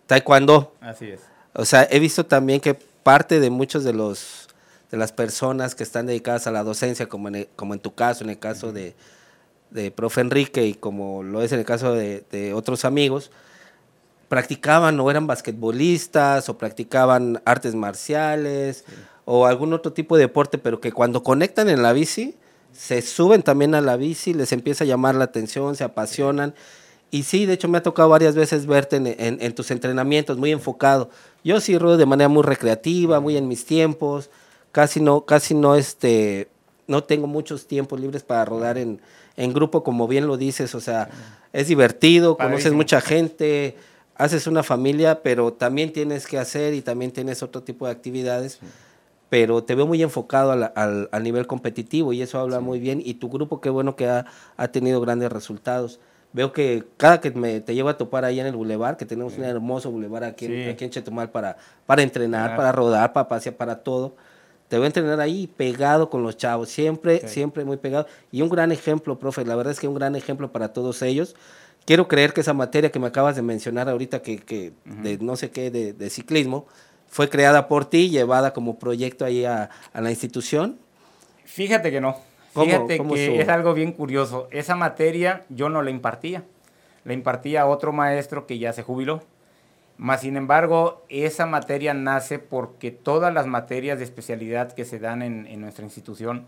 taekwondo. 0.08 0.74
Así 0.82 1.10
es. 1.12 1.22
O 1.54 1.66
sea, 1.66 1.88
he 1.90 2.00
visto 2.00 2.26
también 2.26 2.60
que 2.60 2.74
parte 2.74 3.40
de 3.40 3.50
muchos 3.50 3.84
de 3.84 3.94
los 3.94 4.48
de 4.92 4.98
las 4.98 5.12
personas 5.12 5.76
que 5.76 5.84
están 5.84 6.06
dedicadas 6.06 6.48
a 6.48 6.52
la 6.52 6.64
docencia, 6.64 7.08
como 7.08 7.28
en, 7.30 7.48
como 7.56 7.74
en 7.74 7.80
tu 7.80 7.94
caso, 7.96 8.24
en 8.24 8.30
el 8.30 8.40
caso 8.40 8.72
de, 8.72 8.96
de 9.72 9.92
profe 9.92 10.22
Enrique 10.22 10.66
y 10.66 10.74
como 10.74 11.24
lo 11.24 11.42
es 11.42 11.52
en 11.52 11.60
el 11.60 11.66
caso 11.66 11.94
de, 11.94 12.24
de 12.32 12.54
otros 12.54 12.86
amigos, 12.86 13.32
practicaban 14.28 15.00
o 15.00 15.10
eran 15.10 15.28
basquetbolistas 15.28 16.50
o 16.50 16.58
practicaban 16.58 17.42
artes 17.46 17.76
marciales 17.76 18.86
o 19.26 19.46
algún 19.46 19.74
otro 19.74 19.92
tipo 19.92 20.18
de 20.18 20.24
deporte, 20.24 20.58
pero 20.58 20.80
que 20.80 20.92
cuando 20.92 21.24
conectan 21.24 21.70
en 21.70 21.82
la 21.82 21.94
bici, 21.94 22.36
se 22.76 23.02
suben 23.02 23.42
también 23.42 23.76
a 23.76 23.82
la 23.82 23.96
bici, 23.96 24.34
les 24.34 24.52
empieza 24.52 24.84
a 24.84 24.88
llamar 24.88 25.16
la 25.16 25.26
atención, 25.26 25.76
se 25.76 25.84
apasionan. 25.84 26.54
Y 27.12 27.24
sí, 27.24 27.46
de 27.46 27.54
hecho 27.54 27.68
me 27.70 27.78
ha 27.78 27.84
tocado 27.84 28.10
varias 28.10 28.36
veces 28.36 28.66
verte 28.66 28.98
en, 28.98 29.56
tus 29.56 29.72
entrenamientos, 29.72 30.38
muy 30.38 30.52
enfocado. 30.52 31.10
Yo 31.44 31.62
sí 31.62 31.78
ruedo 31.78 31.98
de 31.98 32.06
manera 32.06 32.28
muy 32.28 32.44
recreativa, 32.44 33.20
muy 33.20 33.38
en 33.38 33.48
mis 33.48 33.66
tiempos, 33.66 34.30
casi 34.72 35.00
no, 35.00 35.26
casi 35.26 35.54
no, 35.54 35.76
este, 35.76 36.50
no 36.88 37.04
tengo 37.04 37.28
muchos 37.28 37.68
tiempos 37.68 38.00
libres 38.00 38.24
para 38.24 38.44
rodar 38.44 38.78
en, 38.78 39.00
en 39.38 39.54
grupo, 39.54 39.84
como 39.84 40.08
bien 40.08 40.28
lo 40.28 40.36
dices, 40.36 40.76
o 40.76 40.82
sea, 40.82 41.10
es 41.54 41.68
divertido, 41.68 42.36
conoces 42.36 42.74
mucha 42.74 43.00
gente, 43.00 43.78
haces 44.16 44.48
una 44.48 44.64
familia, 44.64 45.22
pero 45.22 45.54
también 45.54 45.94
tienes 45.94 46.28
que 46.28 46.38
hacer 46.38 46.74
y 46.74 46.82
también 46.82 47.12
tienes 47.12 47.44
otro 47.44 47.64
tipo 47.64 47.86
de 47.86 47.92
actividades. 47.92 48.60
Pero 49.30 49.64
te 49.64 49.76
veo 49.76 49.88
muy 49.88 50.02
enfocado 50.04 50.52
al, 50.52 51.10
al, 51.12 51.24
nivel 51.24 51.48
competitivo 51.48 52.14
y 52.14 52.22
eso 52.22 52.40
habla 52.40 52.60
muy 52.60 52.80
bien. 52.80 53.02
Y 53.04 53.16
tu 53.16 53.30
grupo, 53.30 53.60
qué 53.60 53.70
bueno 53.70 53.96
que 53.96 54.08
ha, 54.08 54.26
ha, 54.56 54.68
tenido 54.68 55.02
grandes 55.02 55.32
resultados. 55.32 56.00
Veo 56.32 56.52
que 56.52 56.84
cada 56.98 57.22
que 57.22 57.32
me, 57.32 57.60
te 57.62 57.74
llevo 57.74 57.90
a 57.90 57.98
topar 57.98 58.26
ahí 58.26 58.40
en 58.40 58.46
el 58.46 58.56
bulevar, 58.56 58.98
que 58.98 59.06
tenemos 59.06 59.38
un 59.38 59.46
hermoso 59.46 59.90
bulevar 59.90 60.24
aquí, 60.24 60.46
aquí 60.68 60.84
en 60.84 60.92
Chetumal 60.92 61.32
para, 61.32 61.58
para 61.86 62.04
entrenar, 62.04 62.56
para 62.56 62.72
rodar, 62.72 63.14
para 63.14 63.28
pasear, 63.28 63.56
para 63.56 63.84
todo. 63.84 64.16
Te 64.68 64.78
voy 64.78 64.86
a 64.86 64.88
entrenar 64.88 65.20
ahí 65.22 65.48
pegado 65.48 66.10
con 66.10 66.24
los 66.24 66.38
chavos, 66.38 66.70
siempre, 66.70 67.28
siempre 67.28 67.64
muy 67.64 67.78
pegado. 67.78 68.08
Y 68.32 68.42
un 68.42 68.50
gran 68.50 68.72
ejemplo, 68.72 69.18
profe, 69.18 69.46
la 69.46 69.56
verdad 69.56 69.72
es 69.72 69.80
que 69.80 69.88
un 69.88 69.96
gran 69.96 70.16
ejemplo 70.16 70.52
para 70.52 70.74
todos 70.74 71.02
ellos 71.02 71.36
quiero 71.86 72.08
creer 72.08 72.34
que 72.34 72.42
esa 72.42 72.54
materia 72.54 72.92
que 72.92 73.00
me 73.00 73.08
acabas 73.08 73.36
de 73.36 73.42
mencionar 73.42 73.88
ahorita, 73.88 74.22
que, 74.22 74.38
que 74.38 74.74
de 74.86 75.18
no 75.20 75.36
sé 75.36 75.52
qué, 75.52 75.72
de, 75.72 75.94
de, 75.94 76.10
ciclismo, 76.10 76.66
fue 77.16 77.30
creada 77.30 77.70
por 77.70 77.86
ti, 77.86 78.10
llevada 78.10 78.52
como 78.52 78.78
proyecto 78.78 79.24
ahí 79.24 79.46
a, 79.46 79.70
a 79.94 80.02
la 80.02 80.10
institución. 80.10 80.78
Fíjate 81.46 81.90
que 81.90 82.02
no. 82.02 82.18
Fíjate 82.54 83.00
que 83.00 83.40
es 83.40 83.48
algo 83.48 83.74
bien 83.74 83.94
curioso. 83.94 84.50
Esa 84.52 84.76
materia 84.76 85.46
yo 85.48 85.70
no 85.70 85.82
la 85.82 85.92
impartía. 85.92 86.44
La 87.06 87.14
impartía 87.14 87.68
otro 87.68 87.94
maestro 87.94 88.46
que 88.46 88.60
ya 88.60 88.74
se 88.74 88.84
jubiló. 88.84 89.24
Más 89.96 90.20
sin 90.20 90.36
embargo, 90.36 91.06
esa 91.08 91.46
materia 91.46 91.94
nace 91.94 92.38
porque 92.38 92.92
todas 92.92 93.34
las 93.34 93.48
materias 93.48 93.98
de 93.98 94.04
especialidad 94.04 94.74
que 94.74 94.84
se 94.84 95.00
dan 95.00 95.22
en, 95.22 95.48
en 95.48 95.62
nuestra 95.62 95.86
institución 95.86 96.48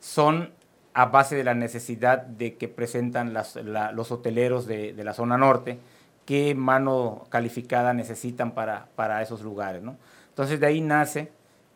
son 0.00 0.54
a 0.94 1.04
base 1.04 1.36
de 1.36 1.44
la 1.44 1.52
necesidad 1.52 2.22
de 2.22 2.56
que 2.56 2.68
presentan 2.68 3.34
los 3.34 4.12
hoteleros 4.12 4.66
de, 4.66 4.94
la 4.96 5.12
zona 5.12 5.36
norte, 5.36 5.78
qué 6.26 6.54
mano 6.54 7.24
calificada 7.30 7.94
necesitan 7.94 8.52
para, 8.52 8.88
para 8.94 9.22
esos 9.22 9.42
lugares. 9.42 9.82
¿no? 9.82 9.96
Entonces 10.28 10.60
de 10.60 10.66
ahí 10.66 10.80
nace 10.82 11.30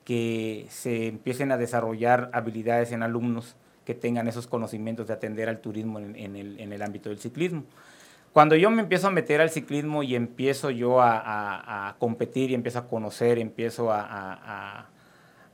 que 0.04 0.66
se 0.68 1.06
empiecen 1.06 1.52
a 1.52 1.56
desarrollar 1.56 2.30
habilidades 2.32 2.92
en 2.92 3.02
alumnos 3.02 3.56
que 3.84 3.94
tengan 3.94 4.28
esos 4.28 4.46
conocimientos 4.46 5.06
de 5.06 5.14
atender 5.14 5.48
al 5.48 5.60
turismo 5.60 5.98
en, 5.98 6.36
el, 6.36 6.82
ámbito 6.82 7.08
del 7.08 7.18
ciclismo. 7.18 7.64
Cuando 8.32 8.54
yo 8.54 8.70
me 8.70 8.82
empiezo 8.82 9.08
a 9.08 9.10
meter 9.10 9.40
al 9.40 9.50
ciclismo 9.50 10.02
y 10.02 10.14
empiezo 10.14 10.70
yo 10.70 11.00
a, 11.00 11.96
competir 11.98 12.50
y 12.50 12.54
empiezo 12.54 12.80
a 12.80 12.86
conocer, 12.88 13.38
empiezo 13.38 13.90
a, 13.90 14.86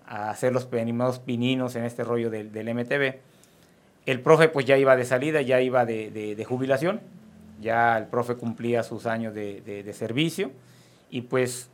hacer 0.06 0.52
los 0.52 0.66
primeros 0.66 1.18
pininos 1.18 1.76
en 1.76 1.84
este 1.84 2.04
rollo 2.04 2.30
del, 2.30 2.52
del 2.52 2.74
MTV, 2.74 3.20
el 4.06 4.20
profe 4.20 4.48
pues 4.48 4.64
ya 4.64 4.78
iba 4.78 4.96
de 4.96 5.04
salida, 5.04 5.42
ya 5.42 5.60
iba 5.60 5.84
de, 5.84 6.44
jubilación, 6.48 7.00
ya 7.60 7.98
el 7.98 8.06
profe 8.06 8.34
cumplía 8.36 8.82
sus 8.82 9.06
años 9.06 9.34
de, 9.34 9.92
servicio 9.92 10.50
y 11.10 11.22
pues 11.22 11.70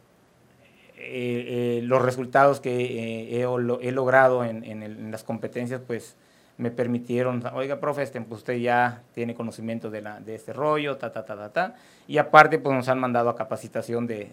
eh, 0.97 1.79
eh, 1.79 1.81
los 1.83 2.03
resultados 2.03 2.61
que 2.61 3.41
eh, 3.41 3.47
he, 3.81 3.93
logrado 3.93 4.45
en, 4.45 5.11
las 5.11 5.25
competencias 5.25 5.81
pues 5.87 6.17
me 6.59 6.71
permitieron, 6.71 7.43
oiga 7.55 7.81
profe, 7.81 8.03
este, 8.03 8.21
pues, 8.21 8.41
usted 8.41 8.59
ya 8.59 9.03
tiene 9.15 9.35
conocimiento 9.35 9.91
de, 9.91 10.03
la, 10.03 10.23
este 10.27 10.53
rollo, 10.53 10.97
ta, 10.97 11.11
ta, 11.11 11.25
ta, 11.25 11.35
ta, 11.35 11.53
ta, 11.53 11.75
y 12.07 12.19
aparte 12.19 12.59
pues 12.59 12.77
nos 12.77 12.89
han 12.89 13.01
mandado 13.01 13.31
a 13.31 13.37
capacitación 13.37 14.07
de, 14.07 14.33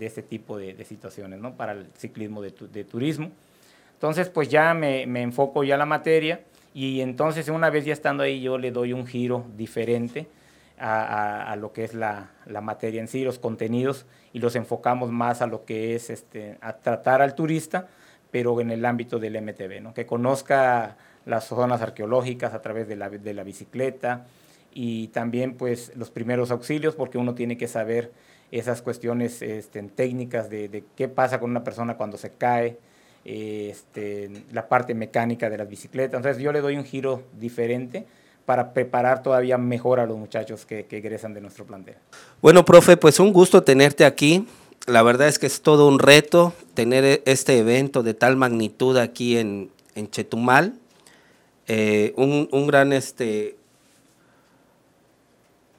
este 0.00 0.22
tipo 0.22 0.58
de, 0.58 0.84
situaciones, 0.84 1.40
¿no? 1.40 1.56
Para 1.56 1.72
el 1.72 1.86
ciclismo 1.96 2.42
de, 2.42 2.84
turismo. 2.84 3.30
Entonces 3.94 4.28
pues 4.28 4.48
ya 4.48 4.74
me, 4.74 5.06
me 5.06 5.22
enfoco 5.22 5.64
ya 5.64 5.76
la 5.76 5.86
materia, 5.86 6.42
y 6.74 7.00
entonces 7.00 7.48
una 7.48 7.70
vez 7.70 7.84
ya 7.84 7.92
estando 7.92 8.24
ahí 8.24 8.42
yo 8.42 8.58
le 8.58 8.72
doy 8.72 8.92
un 8.92 9.06
giro 9.06 9.46
diferente 9.56 10.26
a, 10.78 11.56
lo 11.58 11.72
que 11.72 11.84
es 11.84 11.94
la, 11.94 12.30
materia 12.62 13.00
en 13.00 13.08
sí, 13.08 13.24
los 13.24 13.38
contenidos, 13.38 14.06
y 14.32 14.40
los 14.40 14.56
enfocamos 14.56 15.10
más 15.10 15.42
a 15.42 15.46
lo 15.46 15.64
que 15.64 15.94
es 15.94 16.10
este, 16.10 16.58
a 16.60 16.74
tratar 16.74 17.22
al 17.22 17.34
turista, 17.34 17.88
pero 18.30 18.60
en 18.60 18.70
el 18.70 18.84
ámbito 18.84 19.18
del 19.18 19.40
MTV, 19.40 19.80
¿no? 19.80 19.94
que 19.94 20.06
conozca 20.06 20.96
las 21.24 21.46
zonas 21.46 21.80
arqueológicas 21.82 22.52
a 22.52 22.60
través 22.60 22.88
de 22.88 22.96
la, 22.96 23.08
de 23.08 23.34
la 23.34 23.44
bicicleta 23.44 24.26
y 24.72 25.08
también 25.08 25.54
pues 25.54 25.92
los 25.94 26.10
primeros 26.10 26.50
auxilios, 26.50 26.96
porque 26.96 27.16
uno 27.16 27.34
tiene 27.34 27.56
que 27.56 27.68
saber 27.68 28.10
esas 28.50 28.82
cuestiones 28.82 29.40
este, 29.40 29.82
técnicas 29.84 30.50
de, 30.50 30.68
de 30.68 30.84
qué 30.96 31.08
pasa 31.08 31.38
con 31.38 31.50
una 31.50 31.62
persona 31.62 31.96
cuando 31.96 32.16
se 32.16 32.32
cae, 32.32 32.78
este, 33.24 34.30
la 34.52 34.68
parte 34.68 34.94
mecánica 34.94 35.48
de 35.48 35.58
las 35.58 35.68
bicicletas. 35.68 36.18
Entonces 36.18 36.42
yo 36.42 36.52
le 36.52 36.60
doy 36.60 36.76
un 36.76 36.84
giro 36.84 37.22
diferente 37.38 38.04
para 38.46 38.72
preparar 38.72 39.22
todavía 39.22 39.58
mejor 39.58 40.00
a 40.00 40.06
los 40.06 40.18
muchachos 40.18 40.66
que, 40.66 40.86
egresan 40.90 41.34
de 41.34 41.40
nuestro 41.40 41.64
plantel. 41.64 41.96
Bueno, 42.42 42.64
profe, 42.64 42.96
pues 42.96 43.20
un 43.20 43.32
gusto 43.32 43.62
tenerte 43.62 44.04
aquí. 44.04 44.46
la 44.86 45.02
verdad 45.02 45.28
es 45.28 45.38
que 45.38 45.46
es 45.46 45.62
todo 45.62 45.88
un 45.88 45.98
reto 45.98 46.52
tener 46.74 47.04
e, 47.04 47.22
este 47.24 47.58
evento 47.58 48.02
de 48.02 48.14
tal 48.14 48.36
magnitud 48.36 48.96
aquí 48.98 49.38
en, 49.38 49.70
Chetumal. 50.10 50.74
Eh, 51.66 52.12
un, 52.16 52.66
gran 52.66 52.92
este 52.92 53.56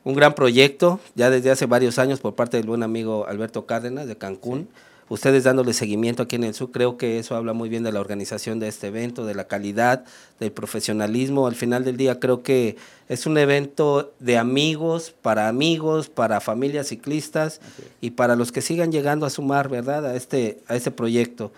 un 0.04 0.16
gran 0.16 0.34
proyecto 0.34 1.00
ya 1.14 1.30
desde 1.30 1.52
hace 1.52 1.68
varios 1.68 2.00
años 2.00 2.20
por 2.20 2.34
parte 2.34 2.58
del 2.58 2.66
buen 2.66 2.82
amigo 2.82 3.28
Alberto 3.28 3.66
Cárdenas 3.66 4.08
de 4.08 4.18
Cancún. 4.18 4.68
Ustedes 5.10 5.44
dándole 5.44 5.74
seguimiento 5.74 6.24
aquí 6.24 6.36
en 6.36 6.44
el 6.44 6.54
sur, 6.54 6.72
creo 6.72 6.98
que 6.98 7.20
eso 7.20 7.36
habla 7.36 7.54
muy 7.54 7.70
bien 7.70 7.84
de 7.84 7.92
la 7.92 8.00
organización 8.00 8.60
de 8.60 8.68
este 8.68 8.88
evento, 8.88 9.26
de 9.26 9.36
la 9.36 9.48
calidad, 9.48 10.06
del 10.40 10.52
profesionalismo. 10.52 11.48
Al 11.48 11.56
final 11.56 11.84
del 11.84 11.98
día 11.98 12.20
creo 12.20 12.44
que 12.44 12.78
es 13.08 13.26
un 13.26 13.38
evento 13.38 14.14
de 14.20 14.38
amigos, 14.38 15.14
para 15.22 15.48
amigos, 15.48 16.10
para 16.10 16.42
familias 16.42 16.88
ciclistas 16.88 17.62
y 18.02 18.12
para 18.12 18.36
los 18.36 18.52
que 18.52 18.62
sigan 18.62 18.92
llegando 18.92 19.26
a 19.26 19.30
sumar, 19.30 19.70
¿verdad?, 19.70 20.06
a 20.06 20.16
este, 20.16 20.60
a 20.68 20.76
este 20.76 20.92
proyecto. 20.92 21.52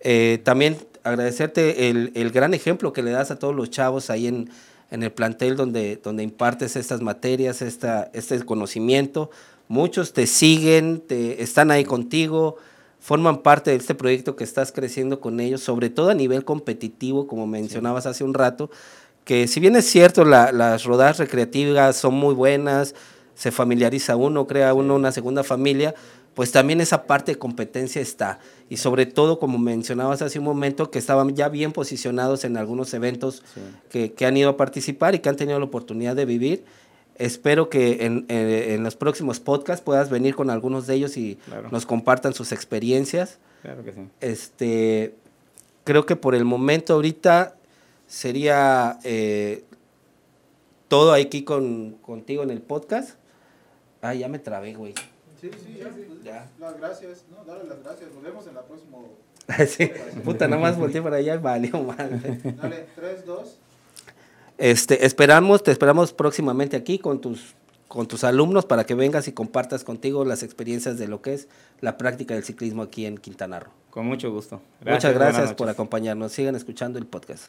Eh, 0.00 0.40
también 0.44 0.76
agradecerte 1.02 1.88
el, 1.88 2.12
el, 2.14 2.30
gran 2.30 2.54
ejemplo 2.54 2.92
que 2.92 3.02
le 3.02 3.10
das 3.10 3.30
a 3.30 3.38
todos 3.38 3.54
los 3.54 3.70
chavos 3.70 4.10
ahí 4.10 4.26
en, 4.26 4.50
en 4.90 5.02
el 5.02 5.12
plantel 5.12 5.56
donde, 5.56 5.96
donde 5.96 6.22
impartes 6.22 6.76
estas 6.76 7.00
materias, 7.00 7.62
esta, 7.62 8.10
este 8.12 8.38
conocimiento. 8.44 9.30
Muchos 9.68 10.12
te 10.12 10.26
siguen, 10.26 11.00
te, 11.00 11.42
están 11.42 11.70
ahí 11.70 11.84
contigo, 11.84 12.56
forman 13.06 13.38
parte 13.38 13.70
de 13.70 13.76
este 13.76 13.94
proyecto 13.94 14.34
que 14.34 14.42
estás 14.42 14.72
creciendo 14.72 15.20
con 15.20 15.38
ellos, 15.38 15.60
sobre 15.60 15.90
todo 15.90 16.10
a 16.10 16.14
nivel 16.14 16.44
competitivo, 16.44 17.28
como 17.28 17.46
mencionabas 17.46 18.04
hace 18.04 18.24
un 18.24 18.34
rato, 18.34 18.68
que 19.22 19.46
si 19.46 19.60
bien 19.60 19.76
es 19.76 19.84
cierto, 19.84 20.24
las 20.24 20.82
rodadas 20.82 21.18
recreativas 21.18 21.96
son 21.96 22.14
muy 22.14 22.34
buenas, 22.34 22.96
se 23.36 23.52
familiariza 23.52 24.16
uno, 24.16 24.48
crea 24.48 24.74
uno 24.74 24.96
una 24.96 25.12
segunda 25.12 25.44
familia, 25.44 25.94
pues 26.34 26.50
también 26.50 26.80
esa 26.80 27.04
parte 27.04 27.30
de 27.30 27.38
competencia 27.38 28.02
está. 28.02 28.40
Y 28.68 28.78
sobre 28.78 29.06
todo, 29.06 29.38
como 29.38 29.56
mencionabas 29.56 30.20
hace 30.20 30.40
un 30.40 30.44
momento, 30.44 30.90
que 30.90 30.98
estaban 30.98 31.36
ya 31.36 31.48
bien 31.48 31.70
posicionados 31.70 32.44
en 32.44 32.56
algunos 32.56 32.92
eventos 32.92 33.44
que, 33.88 34.14
que, 34.14 34.26
han 34.26 34.36
ido 34.36 34.50
a 34.50 34.56
participar 34.56 35.14
y 35.14 35.20
que 35.20 35.28
han 35.28 35.36
tenido 35.36 35.60
la 35.60 35.66
oportunidad 35.66 36.16
de 36.16 36.24
vivir 36.24 36.64
Espero 37.18 37.68
que 37.68 38.04
en, 38.04 38.26
eh, 38.28 38.74
en, 38.74 38.82
los 38.82 38.96
próximos 38.96 39.40
podcasts 39.40 39.82
puedas 39.84 40.10
venir 40.10 40.34
con 40.34 40.50
algunos 40.50 40.86
de 40.86 40.94
ellos 40.94 41.16
y 41.16 41.38
nos 41.70 41.86
compartan 41.86 42.34
sus 42.34 42.52
experiencias. 42.52 43.38
Claro 43.62 43.84
que 43.84 43.92
sí. 43.92 44.08
Este, 44.20 45.14
creo 45.84 46.04
que 46.04 46.16
por 46.16 46.34
el 46.34 46.44
momento 46.44 46.94
ahorita 46.94 47.56
sería 48.06 48.98
eh, 49.04 49.64
todo 50.88 51.12
aquí 51.12 51.42
con, 51.42 51.92
contigo 52.02 52.42
en 52.42 52.50
el 52.50 52.60
podcast. 52.60 53.16
Ah, 54.02 54.14
ya 54.14 54.28
me 54.28 54.38
trabé, 54.38 54.74
güey. 54.74 54.94
Sí, 55.40 55.50
sí, 55.52 55.80
ya. 56.24 56.48
Las 56.58 56.78
gracias, 56.78 57.24
¿no? 57.30 57.44
Dale 57.44 57.68
las 57.68 57.82
gracias. 57.82 58.10
Nos 58.12 58.22
vemos 58.22 58.46
en 58.46 58.54
la 58.54 58.62
próxima. 58.62 58.98
sí, 59.66 59.90
puta, 60.24 60.48
nada 60.48 60.60
más 60.60 60.78
volteé 60.78 61.00
para 61.02 61.16
allá 61.16 61.34
y 61.34 61.38
valió 61.38 61.82
mal. 61.82 62.20
Dale, 62.60 62.86
3, 62.96 63.26
2. 63.26 63.58
Este, 64.58 65.04
esperamos, 65.04 65.62
te 65.62 65.70
esperamos 65.70 66.12
próximamente 66.12 66.76
aquí 66.76 66.98
con 66.98 67.20
tus, 67.20 67.54
con 67.88 68.06
tus 68.06 68.24
alumnos 68.24 68.64
para 68.64 68.84
que 68.84 68.94
vengas 68.94 69.28
y 69.28 69.32
compartas 69.32 69.84
contigo 69.84 70.24
las 70.24 70.42
experiencias 70.42 70.98
de 70.98 71.08
lo 71.08 71.20
que 71.20 71.34
es 71.34 71.48
la 71.80 71.98
práctica 71.98 72.34
del 72.34 72.42
ciclismo 72.42 72.82
aquí 72.82 73.04
en 73.04 73.18
Quintana 73.18 73.60
Roo. 73.60 73.72
Con 73.90 74.06
mucho 74.06 74.30
gusto. 74.30 74.60
Muchas 74.84 75.14
gracias 75.14 75.54
por 75.54 75.68
acompañarnos. 75.68 76.32
Sigan 76.32 76.54
escuchando 76.54 76.98
el 76.98 77.06
podcast. 77.06 77.48